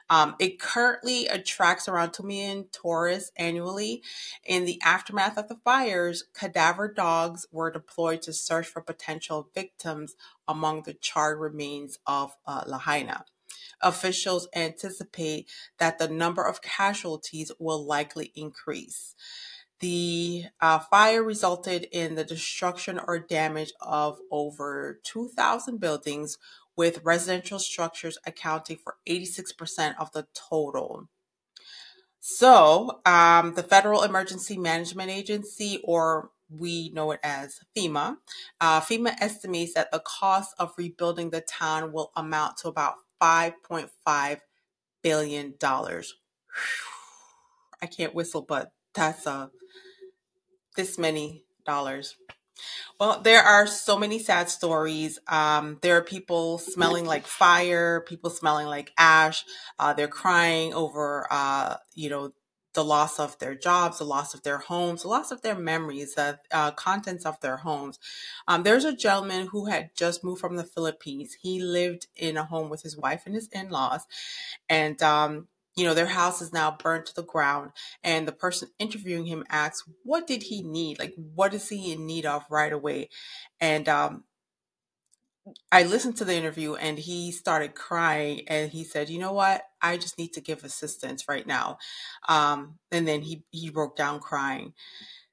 Um, 0.09 0.35
it 0.39 0.59
currently 0.59 1.27
attracts 1.27 1.87
around 1.87 2.11
2 2.11 2.23
million 2.23 2.65
tourists 2.71 3.31
annually. 3.37 4.03
In 4.45 4.65
the 4.65 4.81
aftermath 4.83 5.37
of 5.37 5.47
the 5.47 5.57
fires, 5.63 6.23
cadaver 6.33 6.87
dogs 6.87 7.45
were 7.51 7.71
deployed 7.71 8.21
to 8.23 8.33
search 8.33 8.67
for 8.67 8.81
potential 8.81 9.49
victims 9.53 10.15
among 10.47 10.83
the 10.83 10.93
charred 10.93 11.39
remains 11.39 11.99
of 12.05 12.35
uh, 12.45 12.63
Lahaina. 12.65 13.25
Officials 13.81 14.47
anticipate 14.55 15.47
that 15.77 15.99
the 15.99 16.07
number 16.07 16.43
of 16.43 16.61
casualties 16.61 17.51
will 17.59 17.83
likely 17.83 18.31
increase. 18.35 19.13
The 19.79 20.45
uh, 20.59 20.79
fire 20.79 21.21
resulted 21.21 21.87
in 21.91 22.15
the 22.15 22.23
destruction 22.23 22.99
or 22.99 23.19
damage 23.19 23.71
of 23.79 24.19
over 24.31 24.99
2,000 25.03 25.79
buildings, 25.79 26.39
with 26.77 27.03
residential 27.03 27.59
structures 27.59 28.17
accounting 28.25 28.77
for 28.77 28.95
86% 29.09 29.95
of 29.99 30.11
the 30.13 30.27
total. 30.33 31.09
So, 32.19 33.01
um, 33.05 33.53
the 33.55 33.63
Federal 33.63 34.03
Emergency 34.03 34.57
Management 34.57 35.09
Agency, 35.09 35.81
or 35.83 36.31
we 36.49 36.89
know 36.89 37.11
it 37.11 37.19
as 37.23 37.59
FEMA, 37.75 38.17
uh, 38.61 38.81
FEMA 38.81 39.15
estimates 39.19 39.73
that 39.73 39.91
the 39.91 39.99
cost 39.99 40.53
of 40.59 40.73
rebuilding 40.77 41.29
the 41.29 41.41
town 41.41 41.91
will 41.91 42.11
amount 42.15 42.57
to 42.57 42.67
about 42.67 42.95
$5.5 43.21 44.39
billion. 45.01 45.53
I 47.81 47.85
can't 47.85 48.15
whistle, 48.15 48.41
but 48.41 48.71
that's 48.93 49.27
uh, 49.27 49.47
this 50.75 50.97
many 50.97 51.43
dollars. 51.65 52.15
Well, 52.99 53.21
there 53.21 53.43
are 53.43 53.67
so 53.67 53.97
many 53.97 54.19
sad 54.19 54.49
stories. 54.49 55.19
Um, 55.27 55.77
there 55.81 55.97
are 55.97 56.03
people 56.03 56.57
smelling 56.57 57.05
like 57.05 57.27
fire, 57.27 58.01
people 58.01 58.29
smelling 58.29 58.67
like 58.67 58.91
ash. 58.97 59.45
Uh, 59.79 59.93
they're 59.93 60.07
crying 60.07 60.73
over, 60.73 61.27
uh, 61.29 61.75
you 61.95 62.09
know, 62.09 62.33
the 62.73 62.83
loss 62.83 63.19
of 63.19 63.37
their 63.39 63.55
jobs, 63.55 63.97
the 63.97 64.03
loss 64.03 64.35
of 64.35 64.43
their 64.43 64.59
homes, 64.59 65.01
the 65.01 65.07
loss 65.07 65.31
of 65.31 65.41
their 65.41 65.55
memories, 65.55 66.13
the 66.13 66.39
uh, 66.51 66.69
contents 66.71 67.25
of 67.25 67.39
their 67.41 67.57
homes. 67.57 67.97
Um, 68.47 68.61
there's 68.63 68.85
a 68.85 68.95
gentleman 68.95 69.47
who 69.47 69.65
had 69.65 69.89
just 69.95 70.23
moved 70.23 70.41
from 70.41 70.57
the 70.57 70.63
Philippines. 70.63 71.37
He 71.41 71.59
lived 71.59 72.05
in 72.15 72.37
a 72.37 72.43
home 72.45 72.69
with 72.69 72.83
his 72.83 72.95
wife 72.95 73.23
and 73.25 73.33
his 73.33 73.47
in 73.51 73.69
laws. 73.69 74.05
And 74.69 75.01
um, 75.01 75.47
you 75.77 75.85
know, 75.85 75.95
their 75.95 76.07
house 76.07 76.41
is 76.41 76.53
now 76.53 76.77
burnt 76.83 77.07
to 77.07 77.15
the 77.15 77.23
ground. 77.23 77.71
And 78.03 78.27
the 78.27 78.33
person 78.33 78.69
interviewing 78.79 79.27
him 79.27 79.45
asks, 79.49 79.89
what 80.03 80.27
did 80.27 80.43
he 80.43 80.63
need? 80.63 80.99
Like, 80.99 81.15
what 81.35 81.53
is 81.53 81.69
he 81.69 81.93
in 81.93 82.07
need 82.07 82.25
of 82.25 82.43
right 82.51 82.73
away? 82.73 83.09
And 83.61 83.89
um, 83.89 84.25
I 85.71 85.83
listened 85.83 86.17
to 86.17 86.25
the 86.25 86.35
interview 86.35 86.75
and 86.75 86.97
he 86.99 87.31
started 87.31 87.75
crying 87.75 88.41
and 88.47 88.71
he 88.71 88.83
said, 88.83 89.09
you 89.09 89.19
know 89.19 89.33
what? 89.33 89.63
I 89.81 89.97
just 89.97 90.17
need 90.17 90.33
to 90.33 90.41
give 90.41 90.63
assistance 90.63 91.27
right 91.29 91.47
now. 91.47 91.77
Um, 92.29 92.79
and 92.91 93.07
then 93.07 93.21
he, 93.21 93.43
he 93.51 93.69
broke 93.69 93.97
down 93.97 94.19
crying. 94.19 94.73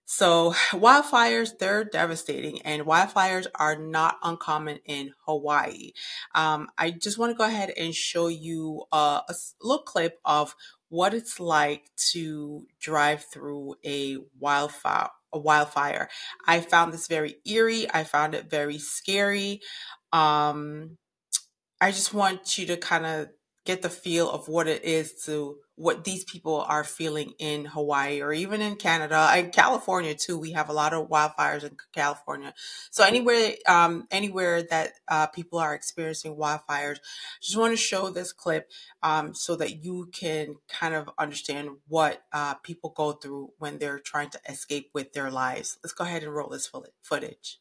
So 0.06 0.52
wildfires, 0.72 1.58
they're 1.58 1.84
devastating 1.84 2.60
and 2.62 2.82
wildfires 2.82 3.46
are 3.54 3.76
not 3.76 4.18
uncommon 4.22 4.80
in 4.84 5.12
Hawaii. 5.26 5.92
Um, 6.34 6.68
I 6.76 6.90
just 6.90 7.18
want 7.18 7.30
to 7.32 7.38
go 7.38 7.44
ahead 7.44 7.72
and 7.76 7.94
show 7.94 8.28
you 8.28 8.84
a, 8.92 9.22
a 9.28 9.34
little 9.62 9.82
clip 9.82 10.18
of 10.24 10.54
what 10.88 11.14
it's 11.14 11.40
like 11.40 11.90
to 12.12 12.66
drive 12.80 13.24
through 13.24 13.76
a 13.84 14.18
wildfire 14.38 15.08
a 15.32 15.38
wildfire. 15.38 16.08
I 16.46 16.60
found 16.60 16.92
this 16.92 17.08
very 17.08 17.36
eerie. 17.44 17.86
I 17.92 18.04
found 18.04 18.34
it 18.34 18.48
very 18.48 18.78
scary. 18.78 19.60
Um, 20.12 20.96
I 21.80 21.90
just 21.90 22.14
want 22.14 22.56
you 22.56 22.66
to 22.66 22.76
kind 22.76 23.04
of 23.04 23.28
get 23.64 23.82
the 23.82 23.88
feel 23.88 24.30
of 24.30 24.48
what 24.48 24.68
it 24.68 24.84
is 24.84 25.24
to 25.24 25.56
what 25.76 26.04
these 26.04 26.22
people 26.24 26.60
are 26.60 26.84
feeling 26.84 27.32
in 27.38 27.64
Hawaii 27.64 28.20
or 28.20 28.32
even 28.32 28.60
in 28.60 28.76
Canada 28.76 29.30
and 29.32 29.52
California 29.52 30.14
too. 30.14 30.38
We 30.38 30.52
have 30.52 30.68
a 30.68 30.72
lot 30.72 30.92
of 30.92 31.08
wildfires 31.08 31.64
in 31.64 31.76
California. 31.92 32.54
So 32.90 33.04
anywhere, 33.04 33.54
um, 33.66 34.06
anywhere 34.10 34.62
that 34.62 34.92
uh, 35.08 35.26
people 35.28 35.58
are 35.58 35.74
experiencing 35.74 36.36
wildfires, 36.36 36.98
just 37.40 37.56
want 37.56 37.72
to 37.72 37.76
show 37.76 38.10
this 38.10 38.32
clip 38.32 38.70
um, 39.02 39.34
so 39.34 39.56
that 39.56 39.84
you 39.84 40.10
can 40.12 40.56
kind 40.68 40.94
of 40.94 41.10
understand 41.18 41.70
what 41.88 42.22
uh, 42.32 42.54
people 42.54 42.92
go 42.96 43.12
through 43.12 43.50
when 43.58 43.78
they're 43.78 43.98
trying 43.98 44.30
to 44.30 44.40
escape 44.48 44.90
with 44.92 45.12
their 45.12 45.30
lives. 45.30 45.78
Let's 45.82 45.94
go 45.94 46.04
ahead 46.04 46.22
and 46.22 46.34
roll 46.34 46.48
this 46.50 46.70
footage. 47.02 47.58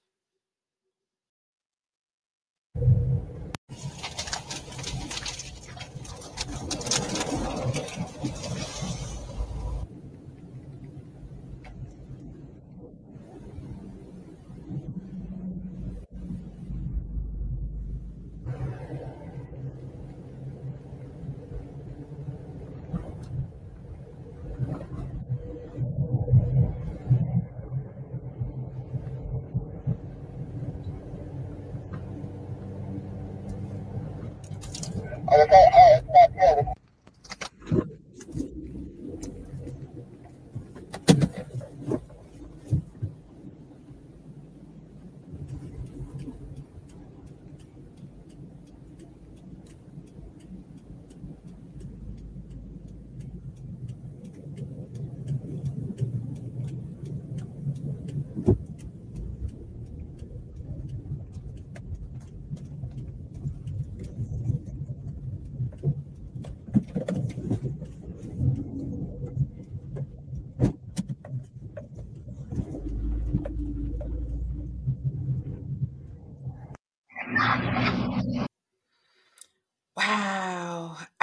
Wow. 35.36 36.13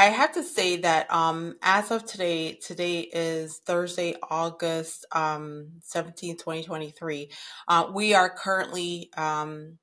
I 0.01 0.07
have 0.07 0.33
to 0.35 0.43
say 0.43 0.79
that 0.79 1.13
um 1.13 1.57
as 1.63 1.91
of 1.91 2.07
today, 2.07 2.55
today 2.55 3.01
is 3.01 3.59
Thursday, 3.67 4.17
August 4.31 5.07
um 5.13 5.69
17, 5.83 6.39
2023. 6.39 7.31
Uh, 7.69 7.91
we 7.95 8.15
are 8.15 8.31
currently 8.31 9.11
um 9.19 9.79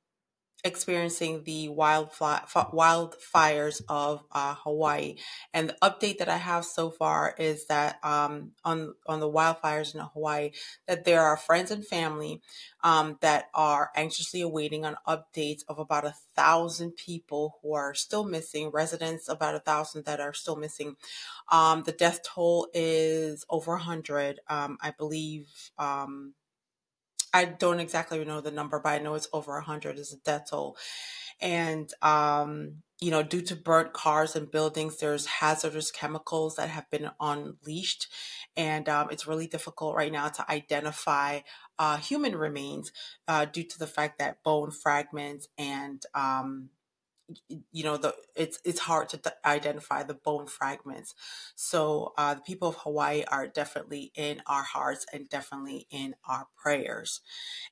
experiencing 0.68 1.44
the 1.44 1.70
wildfires 1.70 3.82
of 3.90 4.24
uh, 4.32 4.54
Hawaii. 4.56 5.16
And 5.54 5.70
the 5.70 5.78
update 5.82 6.18
that 6.20 6.30
I 6.30 6.38
have 6.38 6.64
so 6.66 6.92
far 6.92 7.34
is 7.38 7.66
that 7.68 8.00
um, 8.04 8.52
on 8.64 8.94
on 9.08 9.20
the 9.20 9.30
wildfires 9.30 9.94
in 9.96 10.02
Hawaii, 10.02 10.52
that 10.88 11.06
there 11.06 11.22
are 11.22 11.38
friends 11.38 11.72
and 11.72 11.86
family 11.86 12.42
um, 12.84 13.18
that 13.22 13.46
are 13.54 13.92
anxiously 13.96 14.42
awaiting 14.42 14.86
on 14.86 14.98
updates 15.08 15.62
of 15.68 15.80
about 15.80 16.06
a 16.06 16.14
thousand 16.36 16.96
people 16.96 17.58
who 17.62 17.74
are 17.74 17.96
still 17.96 18.24
missing. 18.24 18.70
Residents, 18.72 19.28
about 19.28 19.56
a 19.56 19.60
thousand 19.60 20.06
that 20.06 20.20
are 20.20 20.34
still 20.34 20.56
missing. 20.56 20.96
Um, 21.52 21.84
the 21.84 21.94
death 21.94 22.22
toll 22.24 22.68
is 22.74 23.46
over 23.50 23.74
a 23.74 23.80
hundred. 23.80 24.40
Um, 24.50 24.78
I 24.82 24.92
believe 24.92 25.48
um, 25.78 26.34
I 27.34 27.46
don't 27.46 27.80
exactly 27.80 28.24
know 28.26 28.42
the 28.42 28.52
number, 28.52 28.80
but 28.80 28.90
I 28.90 29.00
know 29.00 29.16
it's 29.16 29.30
over 29.34 29.54
100 29.54 30.00
is 30.00 30.14
a 30.14 30.18
death 30.18 30.48
toll. 30.50 30.78
And, 31.42 31.92
um, 32.02 32.84
you 33.00 33.12
know, 33.12 33.22
due 33.22 33.42
to 33.44 33.56
burnt 33.56 33.94
cars 33.94 34.36
and 34.36 34.50
buildings, 34.50 34.98
there's 34.98 35.26
hazardous 35.26 35.92
chemicals 35.92 36.56
that 36.56 36.70
have 36.70 36.90
been 36.90 37.12
unleashed. 37.20 38.08
And 38.56 38.90
um, 38.90 39.10
it's 39.12 39.28
really 39.28 39.48
difficult 39.48 39.96
right 39.96 40.12
now 40.12 40.30
to 40.30 40.52
identify 40.52 41.42
uh, 41.78 41.98
human 41.98 42.36
remains 42.36 42.92
uh, 43.28 43.46
due 43.46 43.64
to 43.64 43.78
the 43.78 43.88
fact 43.88 44.18
that 44.20 44.42
bone 44.44 44.72
fragments 44.72 45.48
and 45.58 46.02
um, 46.16 46.70
you 47.72 47.84
know 47.84 47.98
the 47.98 48.14
it's 48.36 48.60
it's 48.64 48.80
hard 48.80 49.10
to 49.10 49.20
identify 49.46 50.04
the 50.04 50.14
bone 50.14 50.48
fragments. 50.48 51.14
So 51.56 52.14
uh, 52.18 52.36
the 52.36 52.42
people 52.42 52.70
of 52.70 52.78
hawaii 52.78 53.24
are 53.28 53.48
definitely 53.48 54.12
in 54.16 54.42
our 54.48 54.64
hearts 54.64 55.06
and 55.14 55.30
definitely 55.30 55.88
in 55.90 56.16
our 56.28 56.48
prayers. 56.56 57.22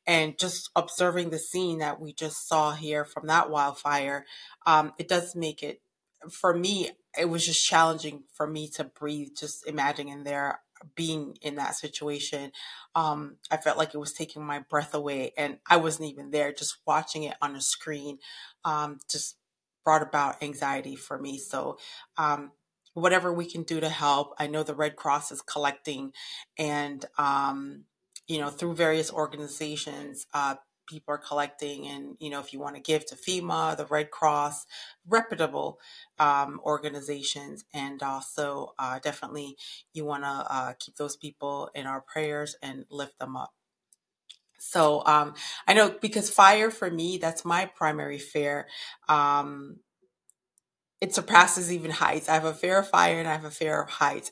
And 0.08 0.38
just 0.38 0.70
observing 0.76 1.30
the 1.30 1.40
scene 1.40 1.80
that 1.80 2.00
we 2.00 2.14
just 2.14 2.48
saw 2.48 2.74
here 2.74 3.06
from 3.06 3.28
that 3.28 3.50
wildfire 3.50 4.26
um, 4.66 4.94
it 4.98 5.08
does 5.08 5.36
make 5.36 5.64
it 5.64 5.82
for 6.30 6.54
me 6.56 6.90
it 7.18 7.30
was 7.30 7.46
just 7.46 7.66
challenging 7.66 8.24
for 8.34 8.48
me 8.48 8.68
to 8.70 8.84
breathe 8.84 9.30
just 9.38 9.66
imagining 9.68 10.24
there 10.24 10.60
being 10.96 11.38
in 11.42 11.56
that 11.56 11.76
situation. 11.76 12.52
Um, 12.96 13.38
i 13.52 13.58
felt 13.58 13.78
like 13.78 13.94
it 13.94 13.98
was 14.00 14.14
taking 14.14 14.44
my 14.44 14.60
breath 14.60 14.94
away 14.94 15.34
and 15.38 15.58
i 15.70 15.78
wasn't 15.78 16.10
even 16.10 16.32
there 16.32 16.54
just 16.54 16.78
watching 16.88 17.24
it 17.24 17.36
on 17.42 17.56
a 17.56 17.62
screen 17.62 18.20
um, 18.64 19.00
just 19.10 19.38
brought 19.86 20.02
about 20.02 20.44
anxiety 20.44 20.96
for 20.96 21.18
me. 21.18 21.38
So, 21.38 21.78
um, 22.18 22.52
whatever 22.94 23.32
we 23.32 23.46
can 23.46 23.64
do 23.64 23.80
to 23.80 23.90
help, 23.90 24.34
I 24.40 24.48
know 24.48 24.64
the 24.64 24.76
Red 24.76 24.96
Cross 24.96 25.32
is 25.32 25.42
collecting, 25.42 26.12
and 26.58 27.06
um, 27.18 27.86
you 28.28 28.40
know 28.40 28.50
through 28.50 28.76
various 28.76 29.12
organizations, 29.12 30.26
uh, 30.34 30.56
people 30.88 31.14
are 31.14 31.20
collecting. 31.20 31.88
And 31.88 32.16
you 32.20 32.30
know, 32.30 32.40
if 32.40 32.54
you 32.54 32.60
want 32.60 32.76
to 32.76 32.82
give 32.82 33.06
to 33.08 33.16
FEMA, 33.16 33.78
the 33.78 33.86
Red 33.86 34.12
Cross, 34.12 34.66
reputable 35.08 35.80
um, 36.20 36.60
organizations, 36.64 37.66
and 37.74 38.02
also 38.02 38.74
uh, 38.80 39.00
definitely 39.00 39.58
you 39.94 40.06
want 40.06 40.24
to 40.24 40.46
uh, 40.50 40.74
keep 40.80 40.96
those 40.96 41.16
people 41.16 41.70
in 41.76 41.86
our 41.86 42.02
prayers 42.02 42.56
and 42.62 42.86
lift 42.90 43.20
them 43.20 43.36
up. 43.36 43.54
So 44.60 45.04
um, 45.06 45.34
I 45.68 45.74
know 45.74 45.96
because 46.02 46.30
fire 46.30 46.72
for 46.72 46.90
me, 46.90 47.18
that's 47.18 47.46
my 47.46 47.66
primary 47.66 48.20
fear. 48.20 48.68
Um, 49.10 49.78
it 51.02 51.14
surpasses 51.14 51.72
even 51.72 51.92
heights. 51.92 52.30
I 52.30 52.34
have 52.36 52.46
a 52.46 52.54
fear 52.54 52.80
of 52.80 52.88
fire 52.88 53.20
and 53.20 53.28
I 53.28 53.34
have 53.34 53.44
a 53.46 53.52
fear 53.52 53.82
of 53.82 53.90
heights. 53.90 54.32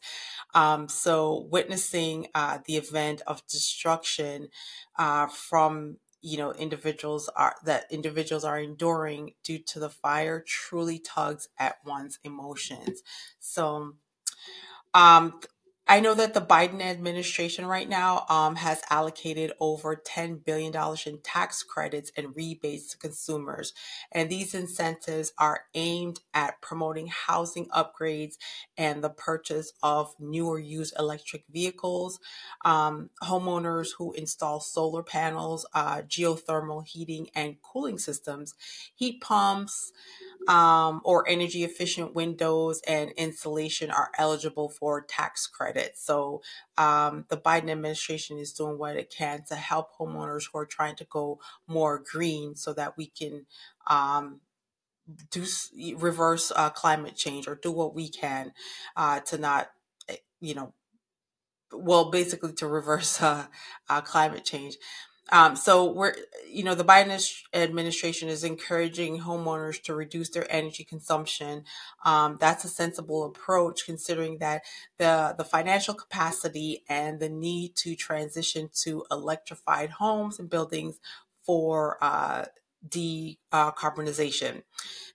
Um, 0.55 0.89
so 0.89 1.47
witnessing 1.51 2.27
uh, 2.35 2.59
the 2.65 2.77
event 2.77 3.21
of 3.27 3.45
destruction 3.47 4.49
uh, 4.99 5.27
from 5.27 5.97
you 6.21 6.37
know 6.37 6.53
individuals 6.53 7.29
are 7.37 7.55
that 7.65 7.85
individuals 7.91 8.45
are 8.45 8.59
enduring 8.59 9.35
due 9.43 9.59
to 9.59 9.79
the 9.79 9.91
fire 9.91 10.43
truly 10.45 10.99
tugs 10.99 11.49
at 11.59 11.77
one's 11.85 12.19
emotions 12.25 13.03
so 13.39 13.93
um 14.93 15.39
I 15.87 15.99
know 15.99 16.15
that 16.15 16.33
the 16.33 16.41
Biden 16.41 16.81
administration 16.81 17.65
right 17.65 17.89
now 17.89 18.25
um, 18.29 18.55
has 18.55 18.81
allocated 18.89 19.51
over 19.59 19.95
$10 19.97 20.43
billion 20.45 20.73
in 21.05 21.19
tax 21.23 21.61
credits 21.61 22.11
and 22.15 22.35
rebates 22.35 22.89
to 22.91 22.97
consumers. 22.97 23.73
And 24.11 24.29
these 24.29 24.55
incentives 24.55 25.33
are 25.37 25.65
aimed 25.75 26.21
at 26.33 26.61
promoting 26.61 27.07
housing 27.07 27.67
upgrades 27.67 28.35
and 28.77 29.03
the 29.03 29.09
purchase 29.09 29.73
of 29.83 30.15
newer 30.19 30.57
used 30.57 30.93
electric 30.97 31.43
vehicles. 31.51 32.19
Um, 32.63 33.09
homeowners 33.21 33.89
who 33.97 34.13
install 34.13 34.61
solar 34.61 35.03
panels, 35.03 35.65
uh, 35.73 36.03
geothermal 36.03 36.87
heating 36.87 37.29
and 37.35 37.57
cooling 37.61 37.99
systems, 37.99 38.55
heat 38.95 39.19
pumps, 39.21 39.91
um, 40.47 41.01
or 41.03 41.27
energy 41.27 41.63
efficient 41.63 42.13
windows 42.13 42.81
and 42.87 43.11
insulation 43.11 43.91
are 43.91 44.11
eligible 44.17 44.69
for 44.69 45.01
tax 45.01 45.47
credits. 45.47 46.05
So 46.05 46.41
um, 46.77 47.25
the 47.29 47.37
Biden 47.37 47.69
administration 47.69 48.37
is 48.37 48.53
doing 48.53 48.77
what 48.77 48.95
it 48.95 49.13
can 49.15 49.43
to 49.49 49.55
help 49.55 49.97
homeowners 49.97 50.45
who 50.51 50.59
are 50.59 50.65
trying 50.65 50.95
to 50.97 51.05
go 51.05 51.39
more 51.67 52.03
green 52.03 52.55
so 52.55 52.73
that 52.73 52.97
we 52.97 53.07
can 53.07 53.45
um, 53.87 54.41
do 55.31 55.45
reverse 55.97 56.51
uh, 56.55 56.69
climate 56.69 57.15
change 57.15 57.47
or 57.47 57.55
do 57.55 57.71
what 57.71 57.93
we 57.93 58.09
can 58.09 58.53
uh, 58.95 59.19
to 59.21 59.37
not, 59.37 59.69
eh, 60.09 60.17
you 60.39 60.53
know, 60.53 60.73
well, 61.71 62.11
basically 62.11 62.53
to 62.53 62.67
reverse 62.67 63.21
uh, 63.21 63.45
uh 63.89 64.01
climate 64.01 64.45
change. 64.45 64.77
Um, 65.31 65.55
so 65.55 65.91
we're, 65.91 66.15
you 66.49 66.63
know, 66.63 66.75
the 66.75 66.83
Biden 66.83 67.09
administration 67.53 68.29
is 68.29 68.43
encouraging 68.43 69.19
homeowners 69.21 69.81
to 69.83 69.95
reduce 69.95 70.29
their 70.29 70.45
energy 70.51 70.83
consumption. 70.83 71.63
Um, 72.05 72.37
that's 72.39 72.65
a 72.65 72.69
sensible 72.69 73.25
approach, 73.25 73.85
considering 73.85 74.39
that 74.39 74.63
the 74.97 75.33
the 75.37 75.45
financial 75.45 75.93
capacity 75.93 76.83
and 76.89 77.19
the 77.19 77.29
need 77.29 77.75
to 77.77 77.95
transition 77.95 78.69
to 78.81 79.05
electrified 79.09 79.91
homes 79.91 80.39
and 80.39 80.49
buildings 80.49 80.99
for 81.43 81.97
uh, 82.01 82.45
decarbonization. 82.87 84.63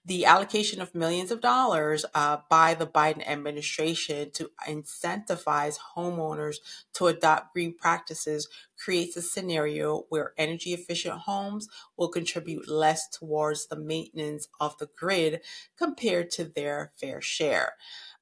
The 0.05 0.25
allocation 0.25 0.81
of 0.81 0.95
millions 0.95 1.29
of 1.29 1.41
dollars 1.41 2.05
uh, 2.15 2.37
by 2.49 2.73
the 2.73 2.87
Biden 2.87 3.27
administration 3.27 4.31
to 4.31 4.49
incentivize 4.67 5.77
homeowners 5.95 6.55
to 6.93 7.07
adopt 7.07 7.53
green 7.53 7.75
practices 7.75 8.47
creates 8.77 9.17
a 9.17 9.21
scenario 9.21 10.05
where 10.09 10.33
energy 10.37 10.73
efficient 10.73 11.15
homes 11.19 11.67
will 11.97 12.09
contribute 12.09 12.67
less 12.69 13.07
towards 13.09 13.67
the 13.67 13.75
maintenance 13.75 14.47
of 14.59 14.77
the 14.77 14.89
grid 14.97 15.41
compared 15.77 16.31
to 16.31 16.45
their 16.45 16.91
fair 16.99 17.21
share. 17.21 17.73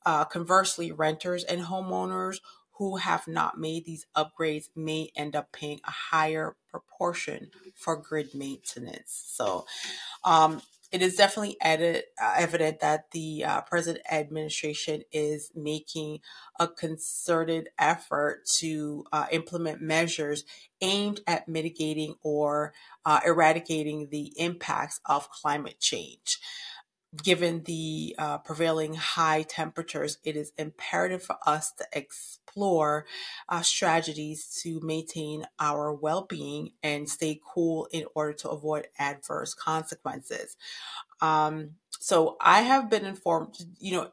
Uh, 0.06 0.26
conversely, 0.26 0.92
renters 0.92 1.44
and 1.44 1.62
homeowners 1.62 2.40
who 2.78 2.98
have 2.98 3.28
not 3.28 3.60
made 3.60 3.86
these 3.86 4.06
upgrades 4.16 4.70
may 4.76 5.12
end 5.16 5.36
up 5.36 5.52
paying 5.52 5.80
a 5.84 5.92
higher 5.92 6.56
proportion 6.70 7.50
for 7.76 7.96
grid 7.96 8.34
maintenance. 8.34 9.24
So, 9.28 9.66
um, 10.24 10.62
it 10.92 11.02
is 11.02 11.16
definitely 11.16 11.58
edit, 11.60 12.06
uh, 12.22 12.36
evident 12.38 12.80
that 12.80 13.12
the 13.12 13.44
uh, 13.44 13.62
present 13.62 14.00
administration 14.10 15.04
is 15.12 15.52
making 15.54 16.20
a 16.60 16.68
concerted 16.68 17.70
effort 17.78 18.46
to 18.60 19.04
uh, 19.12 19.26
implement 19.32 19.82
measures 19.82 20.46
aimed 20.80 21.20
at 21.28 21.48
mitigating 21.48 22.16
or 22.24 22.74
uh, 23.06 23.20
eradicating 23.26 24.08
the 24.12 24.32
impacts 24.38 25.02
of 25.06 25.30
climate 25.30 25.80
change 25.80 26.40
given 27.16 27.64
the 27.64 28.16
uh, 28.18 28.38
prevailing 28.40 28.96
high 28.96 29.44
temperatures, 29.44 30.18
it 30.24 30.36
is 30.36 30.52
imperative 30.58 31.24
for 31.24 31.38
us 31.46 31.72
to 31.74 31.86
explore 31.94 33.06
uh, 33.50 33.62
strategies 33.62 34.60
to 34.64 34.80
maintain 34.82 35.46
our 35.60 35.94
well 35.94 36.24
being 36.24 36.72
and 36.84 37.10
stay 37.10 37.40
cool 37.54 37.88
in 37.92 38.06
order 38.16 38.34
to 38.34 38.50
avoid 38.50 38.88
adverse 39.00 39.54
consequences. 39.54 40.58
Um, 41.22 41.72
so 42.00 42.38
I 42.40 42.62
have 42.62 42.90
been 42.90 43.06
informed, 43.06 43.58
you 43.80 43.94
know, 43.94 44.12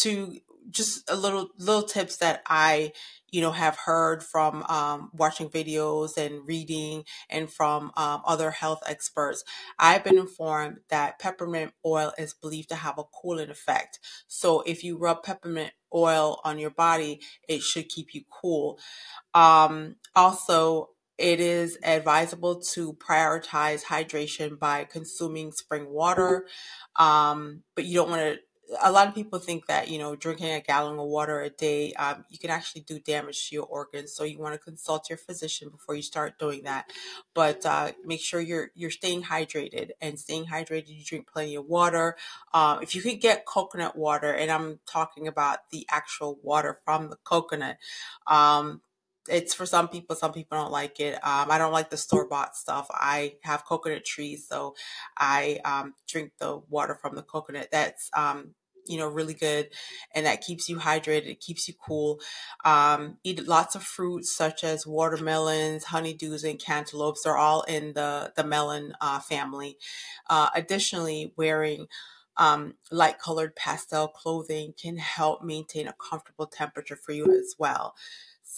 to 0.00 0.38
just 0.70 1.08
a 1.10 1.16
little 1.16 1.48
little 1.58 1.82
tips 1.82 2.18
that 2.18 2.42
I 2.46 2.92
you 3.30 3.40
know 3.40 3.52
have 3.52 3.76
heard 3.76 4.22
from 4.22 4.62
um, 4.64 5.10
watching 5.14 5.48
videos 5.48 6.16
and 6.16 6.46
reading 6.46 7.04
and 7.30 7.50
from 7.52 7.92
um, 7.96 8.22
other 8.26 8.50
health 8.50 8.82
experts. 8.86 9.44
I've 9.78 10.04
been 10.04 10.18
informed 10.18 10.78
that 10.90 11.18
peppermint 11.18 11.72
oil 11.86 12.12
is 12.18 12.34
believed 12.34 12.70
to 12.70 12.76
have 12.76 12.98
a 12.98 13.04
cooling 13.04 13.50
effect. 13.50 13.98
So 14.28 14.62
if 14.62 14.84
you 14.84 14.98
rub 14.98 15.22
peppermint 15.22 15.72
oil 15.94 16.40
on 16.44 16.58
your 16.58 16.70
body, 16.70 17.20
it 17.48 17.62
should 17.62 17.88
keep 17.88 18.14
you 18.14 18.22
cool. 18.30 18.78
Um, 19.34 19.96
also, 20.16 20.90
it 21.18 21.40
is 21.40 21.78
advisable 21.84 22.60
to 22.60 22.94
prioritize 22.94 23.84
hydration 23.84 24.58
by 24.58 24.84
consuming 24.84 25.52
spring 25.52 25.88
water, 25.90 26.46
um, 26.96 27.62
but 27.76 27.84
you 27.84 27.94
don't 27.94 28.10
want 28.10 28.22
to 28.22 28.38
a 28.82 28.92
lot 28.92 29.08
of 29.08 29.14
people 29.14 29.38
think 29.38 29.66
that 29.66 29.88
you 29.88 29.98
know 29.98 30.14
drinking 30.14 30.50
a 30.50 30.60
gallon 30.60 30.98
of 30.98 31.06
water 31.06 31.40
a 31.40 31.50
day 31.50 31.92
um, 31.94 32.24
you 32.28 32.38
can 32.38 32.50
actually 32.50 32.82
do 32.82 32.98
damage 32.98 33.48
to 33.48 33.54
your 33.54 33.64
organs 33.64 34.12
so 34.12 34.24
you 34.24 34.38
want 34.38 34.54
to 34.54 34.58
consult 34.58 35.08
your 35.08 35.16
physician 35.16 35.68
before 35.70 35.94
you 35.94 36.02
start 36.02 36.38
doing 36.38 36.62
that. 36.64 36.90
But 37.34 37.64
uh, 37.64 37.92
make 38.04 38.20
sure 38.20 38.40
you're 38.40 38.70
you're 38.74 38.90
staying 38.90 39.22
hydrated 39.24 39.90
and 40.00 40.18
staying 40.18 40.46
hydrated 40.46 40.88
you 40.88 41.04
drink 41.04 41.30
plenty 41.32 41.54
of 41.54 41.66
water. 41.66 42.16
Um, 42.52 42.82
if 42.82 42.94
you 42.94 43.02
can 43.02 43.18
get 43.18 43.46
coconut 43.46 43.96
water 43.96 44.32
and 44.32 44.50
i'm 44.50 44.80
talking 44.86 45.26
about 45.28 45.70
the 45.70 45.86
actual 45.90 46.38
water 46.42 46.78
from 46.84 47.10
the 47.10 47.16
coconut 47.24 47.76
um, 48.26 48.80
it's 49.30 49.54
for 49.54 49.66
some 49.66 49.88
people 49.88 50.16
some 50.16 50.32
people 50.32 50.58
don't 50.58 50.72
like 50.72 51.00
it. 51.00 51.14
Um, 51.16 51.50
i 51.50 51.58
don't 51.58 51.72
like 51.72 51.90
the 51.90 51.96
store-bought 51.96 52.56
stuff. 52.56 52.86
I 52.90 53.34
have 53.42 53.64
coconut 53.64 54.04
trees 54.04 54.46
so 54.48 54.74
i 55.16 55.60
um, 55.64 55.94
drink 56.06 56.32
the 56.38 56.60
water 56.68 56.94
from 57.00 57.14
the 57.16 57.22
coconut. 57.22 57.68
That's 57.72 58.10
um, 58.16 58.54
you 58.86 58.98
know 58.98 59.06
really 59.08 59.34
good 59.34 59.68
and 60.14 60.24
that 60.26 60.40
keeps 60.40 60.68
you 60.68 60.78
hydrated 60.78 61.26
it 61.28 61.40
keeps 61.40 61.68
you 61.68 61.74
cool. 61.74 62.20
Um, 62.64 63.18
eat 63.24 63.46
lots 63.46 63.74
of 63.74 63.82
fruits 63.82 64.34
such 64.34 64.64
as 64.64 64.86
watermelons 64.86 65.86
honeydews 65.86 66.48
and 66.48 66.58
cantaloupes. 66.58 67.22
They're 67.22 67.36
all 67.36 67.62
in 67.62 67.92
the 67.94 68.32
the 68.36 68.44
melon 68.44 68.94
uh, 69.00 69.20
family. 69.20 69.76
Uh, 70.28 70.48
additionally 70.54 71.32
wearing 71.36 71.86
um, 72.38 72.74
light 72.90 73.18
colored 73.18 73.56
pastel 73.56 74.08
clothing 74.08 74.72
can 74.80 74.96
help 74.96 75.42
maintain 75.42 75.88
a 75.88 75.94
comfortable 75.94 76.46
temperature 76.46 76.96
for 76.96 77.12
you 77.12 77.24
as 77.26 77.54
well. 77.58 77.94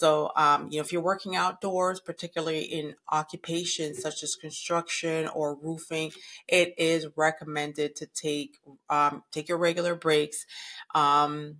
So, 0.01 0.31
um, 0.35 0.69
you 0.71 0.77
know, 0.77 0.81
if 0.81 0.91
you're 0.91 1.03
working 1.03 1.35
outdoors, 1.35 1.99
particularly 1.99 2.61
in 2.61 2.95
occupations 3.11 4.01
such 4.01 4.23
as 4.23 4.33
construction 4.33 5.27
or 5.27 5.53
roofing, 5.53 6.11
it 6.47 6.73
is 6.79 7.05
recommended 7.15 7.95
to 7.97 8.07
take 8.07 8.57
um, 8.89 9.21
take 9.31 9.47
your 9.47 9.59
regular 9.59 9.93
breaks. 9.93 10.47
Um, 10.95 11.57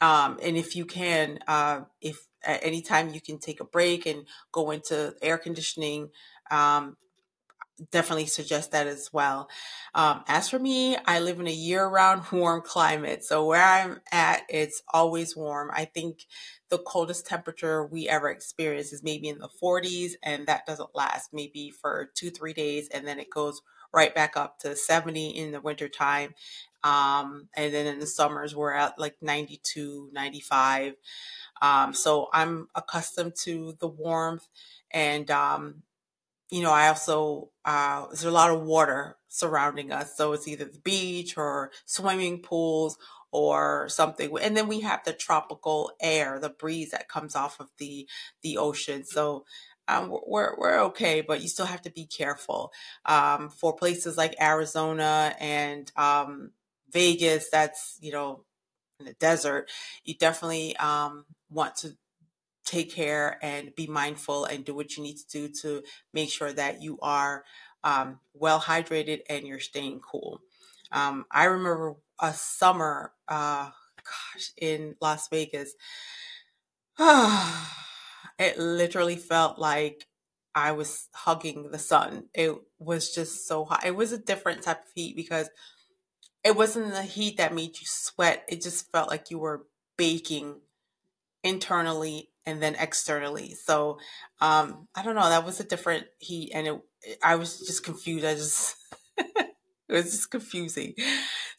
um, 0.00 0.38
and 0.42 0.56
if 0.56 0.74
you 0.74 0.86
can, 0.86 1.40
uh, 1.46 1.82
if 2.00 2.26
at 2.42 2.64
any 2.64 2.80
time 2.80 3.12
you 3.12 3.20
can 3.20 3.38
take 3.38 3.60
a 3.60 3.64
break 3.64 4.06
and 4.06 4.24
go 4.50 4.70
into 4.70 5.14
air 5.20 5.36
conditioning, 5.36 6.08
um, 6.50 6.96
definitely 7.90 8.26
suggest 8.26 8.72
that 8.72 8.86
as 8.86 9.12
well. 9.12 9.48
Um, 9.94 10.22
as 10.28 10.48
for 10.48 10.58
me, 10.58 10.96
I 11.04 11.20
live 11.20 11.40
in 11.40 11.48
a 11.48 11.52
year 11.52 11.86
round 11.86 12.22
warm 12.32 12.62
climate. 12.62 13.24
So 13.24 13.44
where 13.46 13.62
I'm 13.62 14.00
at, 14.10 14.42
it's 14.48 14.82
always 14.92 15.36
warm. 15.36 15.70
I 15.72 15.84
think 15.84 16.26
the 16.74 16.82
coldest 16.82 17.24
temperature 17.24 17.86
we 17.86 18.08
ever 18.08 18.28
experience 18.28 18.92
is 18.92 19.04
maybe 19.04 19.28
in 19.28 19.38
the 19.38 19.48
40s, 19.62 20.14
and 20.24 20.44
that 20.48 20.66
doesn't 20.66 20.92
last 20.92 21.32
maybe 21.32 21.70
for 21.70 22.10
two, 22.16 22.30
three 22.30 22.52
days, 22.52 22.88
and 22.88 23.06
then 23.06 23.20
it 23.20 23.30
goes 23.30 23.62
right 23.92 24.12
back 24.12 24.36
up 24.36 24.58
to 24.58 24.74
70 24.74 25.28
in 25.28 25.52
the 25.52 25.60
wintertime. 25.60 26.34
Um, 26.82 27.48
and 27.56 27.72
then 27.72 27.86
in 27.86 28.00
the 28.00 28.08
summers, 28.08 28.56
we're 28.56 28.72
at 28.72 28.98
like 28.98 29.14
92, 29.22 30.10
95. 30.12 30.94
Um, 31.62 31.94
so 31.94 32.28
I'm 32.32 32.66
accustomed 32.74 33.36
to 33.42 33.76
the 33.78 33.86
warmth 33.86 34.48
and 34.90 35.30
um, 35.30 35.84
you 36.50 36.62
know, 36.62 36.72
I 36.72 36.88
also, 36.88 37.50
uh, 37.64 38.06
there's 38.06 38.24
a 38.24 38.30
lot 38.30 38.50
of 38.50 38.62
water 38.62 39.16
surrounding 39.28 39.90
us. 39.90 40.16
So 40.16 40.32
it's 40.32 40.46
either 40.46 40.66
the 40.66 40.78
beach 40.78 41.36
or 41.36 41.72
swimming 41.86 42.40
pools 42.40 42.96
or 43.34 43.88
something. 43.88 44.30
And 44.40 44.56
then 44.56 44.68
we 44.68 44.80
have 44.82 45.02
the 45.04 45.12
tropical 45.12 45.90
air, 46.00 46.38
the 46.38 46.50
breeze 46.50 46.92
that 46.92 47.08
comes 47.08 47.34
off 47.34 47.58
of 47.58 47.68
the, 47.78 48.08
the 48.42 48.58
ocean. 48.58 49.04
So, 49.04 49.44
um, 49.88 50.16
we're, 50.24 50.54
we're 50.56 50.80
okay, 50.84 51.20
but 51.20 51.42
you 51.42 51.48
still 51.48 51.66
have 51.66 51.82
to 51.82 51.90
be 51.90 52.06
careful. 52.06 52.72
Um, 53.04 53.50
for 53.50 53.74
places 53.74 54.16
like 54.16 54.40
Arizona 54.40 55.34
and, 55.40 55.90
um, 55.96 56.52
Vegas, 56.92 57.50
that's, 57.50 57.98
you 58.00 58.12
know, 58.12 58.44
in 59.00 59.06
the 59.06 59.14
desert, 59.14 59.68
you 60.04 60.14
definitely, 60.14 60.76
um, 60.76 61.24
want 61.50 61.74
to 61.78 61.96
take 62.64 62.92
care 62.92 63.36
and 63.42 63.74
be 63.74 63.88
mindful 63.88 64.44
and 64.44 64.64
do 64.64 64.74
what 64.76 64.96
you 64.96 65.02
need 65.02 65.16
to 65.16 65.26
do 65.28 65.48
to 65.48 65.82
make 66.12 66.30
sure 66.30 66.52
that 66.52 66.80
you 66.82 66.98
are 67.02 67.44
um, 67.82 68.20
well 68.32 68.60
hydrated 68.60 69.22
and 69.28 69.44
you're 69.44 69.58
staying 69.58 70.00
cool. 70.00 70.40
Um, 70.92 71.26
I 71.32 71.44
remember 71.46 71.96
a 72.20 72.32
summer, 72.32 73.12
uh, 73.28 73.70
gosh, 73.96 74.50
in 74.56 74.96
Las 75.00 75.28
Vegas. 75.28 75.74
it 78.38 78.58
literally 78.58 79.16
felt 79.16 79.58
like 79.58 80.06
I 80.54 80.72
was 80.72 81.08
hugging 81.12 81.70
the 81.70 81.78
sun. 81.78 82.24
It 82.32 82.54
was 82.78 83.12
just 83.12 83.48
so 83.48 83.64
hot. 83.64 83.84
It 83.84 83.96
was 83.96 84.12
a 84.12 84.18
different 84.18 84.62
type 84.62 84.84
of 84.84 84.92
heat 84.94 85.16
because 85.16 85.50
it 86.44 86.54
wasn't 86.56 86.92
the 86.92 87.02
heat 87.02 87.38
that 87.38 87.54
made 87.54 87.80
you 87.80 87.86
sweat. 87.86 88.44
It 88.48 88.62
just 88.62 88.90
felt 88.92 89.10
like 89.10 89.30
you 89.30 89.38
were 89.38 89.66
baking 89.96 90.60
internally 91.42 92.30
and 92.46 92.62
then 92.62 92.76
externally. 92.76 93.54
So 93.54 93.98
um, 94.40 94.88
I 94.94 95.02
don't 95.02 95.14
know. 95.14 95.28
That 95.28 95.44
was 95.44 95.60
a 95.60 95.64
different 95.64 96.06
heat, 96.18 96.52
and 96.54 96.66
it. 96.66 96.80
I 97.22 97.36
was 97.36 97.60
just 97.60 97.84
confused. 97.84 98.24
I 98.24 98.34
just 98.34 98.76
it 99.18 99.48
was 99.88 100.04
just 100.04 100.30
confusing. 100.30 100.94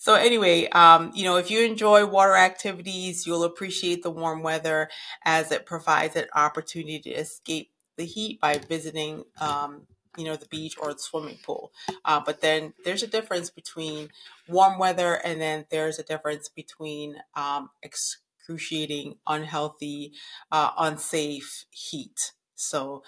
So 0.05 0.13
anyway, 0.13 0.67
um, 0.67 1.09
you 1.15 1.23
know, 1.23 1.37
if 1.37 1.49
you 1.49 1.61
enjoy 1.63 2.05
water 2.05 2.35
activities, 2.35 3.25
you'll 3.25 3.43
appreciate 3.43 4.03
the 4.03 4.11
warm 4.11 4.43
weather 4.43 4.87
as 5.23 5.51
it 5.51 5.65
provides 5.65 6.15
an 6.15 6.27
opportunity 6.35 6.99
to 6.99 7.09
escape 7.09 7.71
the 7.97 8.05
heat 8.05 8.39
by 8.39 8.59
visiting 8.59 9.23
um, 9.41 9.87
you 10.15 10.25
know 10.25 10.35
the 10.35 10.45
beach 10.45 10.75
or 10.79 10.93
the 10.93 10.99
swimming 10.99 11.39
pool. 11.43 11.71
Uh, 12.05 12.21
but 12.23 12.41
then 12.41 12.75
there's 12.83 13.01
a 13.01 13.07
difference 13.07 13.49
between 13.49 14.09
warm 14.47 14.77
weather 14.77 15.15
and 15.15 15.41
then 15.41 15.65
there's 15.71 15.97
a 15.97 16.03
difference 16.03 16.49
between 16.49 17.15
um, 17.33 17.71
excruciating 17.81 19.15
unhealthy 19.25 20.13
uh, 20.51 20.69
unsafe 20.77 21.65
heat. 21.71 22.33
So 22.53 23.01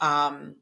um, 0.00 0.56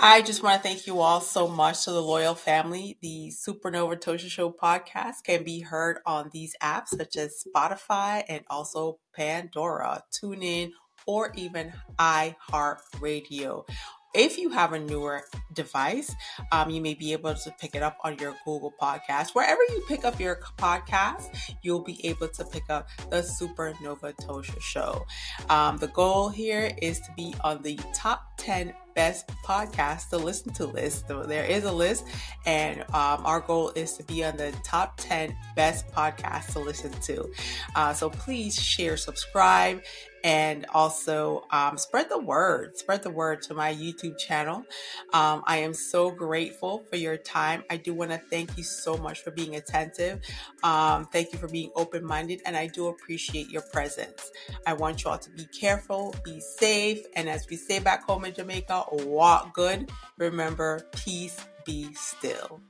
I 0.00 0.22
just 0.22 0.44
want 0.44 0.62
to 0.62 0.68
thank 0.68 0.86
you 0.86 1.00
all 1.00 1.20
so 1.20 1.48
much 1.48 1.84
to 1.84 1.90
the 1.90 2.00
loyal 2.00 2.36
family. 2.36 2.96
The 3.02 3.32
Supernova 3.32 4.00
Tosha 4.00 4.28
Show 4.28 4.52
podcast 4.52 5.24
can 5.24 5.42
be 5.42 5.58
heard 5.58 5.98
on 6.06 6.30
these 6.32 6.54
apps 6.62 6.90
such 6.90 7.16
as 7.16 7.44
Spotify 7.44 8.22
and 8.28 8.44
also 8.48 9.00
Pandora, 9.12 10.04
TuneIn, 10.12 10.70
or 11.04 11.32
even 11.34 11.72
iHeartRadio. 11.98 13.68
If 14.14 14.38
you 14.38 14.50
have 14.50 14.72
a 14.72 14.78
newer 14.78 15.24
device, 15.52 16.14
um, 16.52 16.70
you 16.70 16.80
may 16.80 16.94
be 16.94 17.12
able 17.12 17.34
to 17.34 17.50
pick 17.60 17.74
it 17.74 17.82
up 17.82 17.98
on 18.04 18.16
your 18.18 18.36
Google 18.44 18.72
Podcast. 18.80 19.34
Wherever 19.34 19.60
you 19.68 19.84
pick 19.88 20.04
up 20.04 20.20
your 20.20 20.40
podcast, 20.56 21.24
you'll 21.62 21.82
be 21.82 22.06
able 22.06 22.28
to 22.28 22.44
pick 22.44 22.70
up 22.70 22.88
the 23.10 23.22
Supernova 23.22 24.14
Tosha 24.14 24.60
Show. 24.60 25.04
Um, 25.50 25.76
the 25.76 25.88
goal 25.88 26.28
here 26.28 26.72
is 26.80 27.00
to 27.00 27.12
be 27.16 27.34
on 27.42 27.62
the 27.62 27.78
top 27.92 28.22
10 28.38 28.72
best 28.98 29.28
podcasts 29.44 30.08
to 30.08 30.16
listen 30.16 30.52
to 30.52 30.66
list. 30.66 31.06
So 31.06 31.22
there 31.22 31.44
is 31.44 31.62
a 31.62 31.70
list, 31.70 32.04
and 32.46 32.80
um, 32.92 33.24
our 33.24 33.38
goal 33.38 33.70
is 33.76 33.92
to 33.92 34.02
be 34.02 34.24
on 34.24 34.36
the 34.36 34.52
top 34.64 34.96
10 34.96 35.36
best 35.54 35.86
podcasts 35.92 36.52
to 36.54 36.58
listen 36.58 36.90
to. 37.02 37.30
Uh, 37.76 37.92
so 37.92 38.10
please 38.10 38.60
share, 38.60 38.96
subscribe, 38.96 39.82
and 40.24 40.66
also 40.74 41.44
um, 41.50 41.78
spread 41.78 42.08
the 42.08 42.18
word. 42.18 42.76
Spread 42.76 43.02
the 43.02 43.10
word 43.10 43.42
to 43.42 43.54
my 43.54 43.74
YouTube 43.74 44.18
channel. 44.18 44.64
Um, 45.12 45.42
I 45.46 45.58
am 45.58 45.74
so 45.74 46.10
grateful 46.10 46.84
for 46.90 46.96
your 46.96 47.16
time. 47.16 47.64
I 47.70 47.76
do 47.76 47.94
want 47.94 48.10
to 48.10 48.18
thank 48.18 48.56
you 48.56 48.62
so 48.64 48.96
much 48.96 49.22
for 49.22 49.30
being 49.30 49.56
attentive. 49.56 50.20
Um, 50.62 51.06
thank 51.06 51.32
you 51.32 51.38
for 51.38 51.48
being 51.48 51.70
open 51.76 52.04
minded, 52.04 52.42
and 52.44 52.56
I 52.56 52.66
do 52.66 52.88
appreciate 52.88 53.50
your 53.50 53.62
presence. 53.62 54.30
I 54.66 54.74
want 54.74 55.04
you 55.04 55.10
all 55.10 55.18
to 55.18 55.30
be 55.30 55.44
careful, 55.46 56.14
be 56.24 56.40
safe, 56.40 57.04
and 57.14 57.28
as 57.28 57.48
we 57.48 57.56
say 57.56 57.78
back 57.78 58.04
home 58.04 58.24
in 58.24 58.34
Jamaica, 58.34 58.84
walk 58.92 59.54
good. 59.54 59.90
Remember, 60.18 60.86
peace 60.92 61.38
be 61.64 61.92
still. 61.94 62.60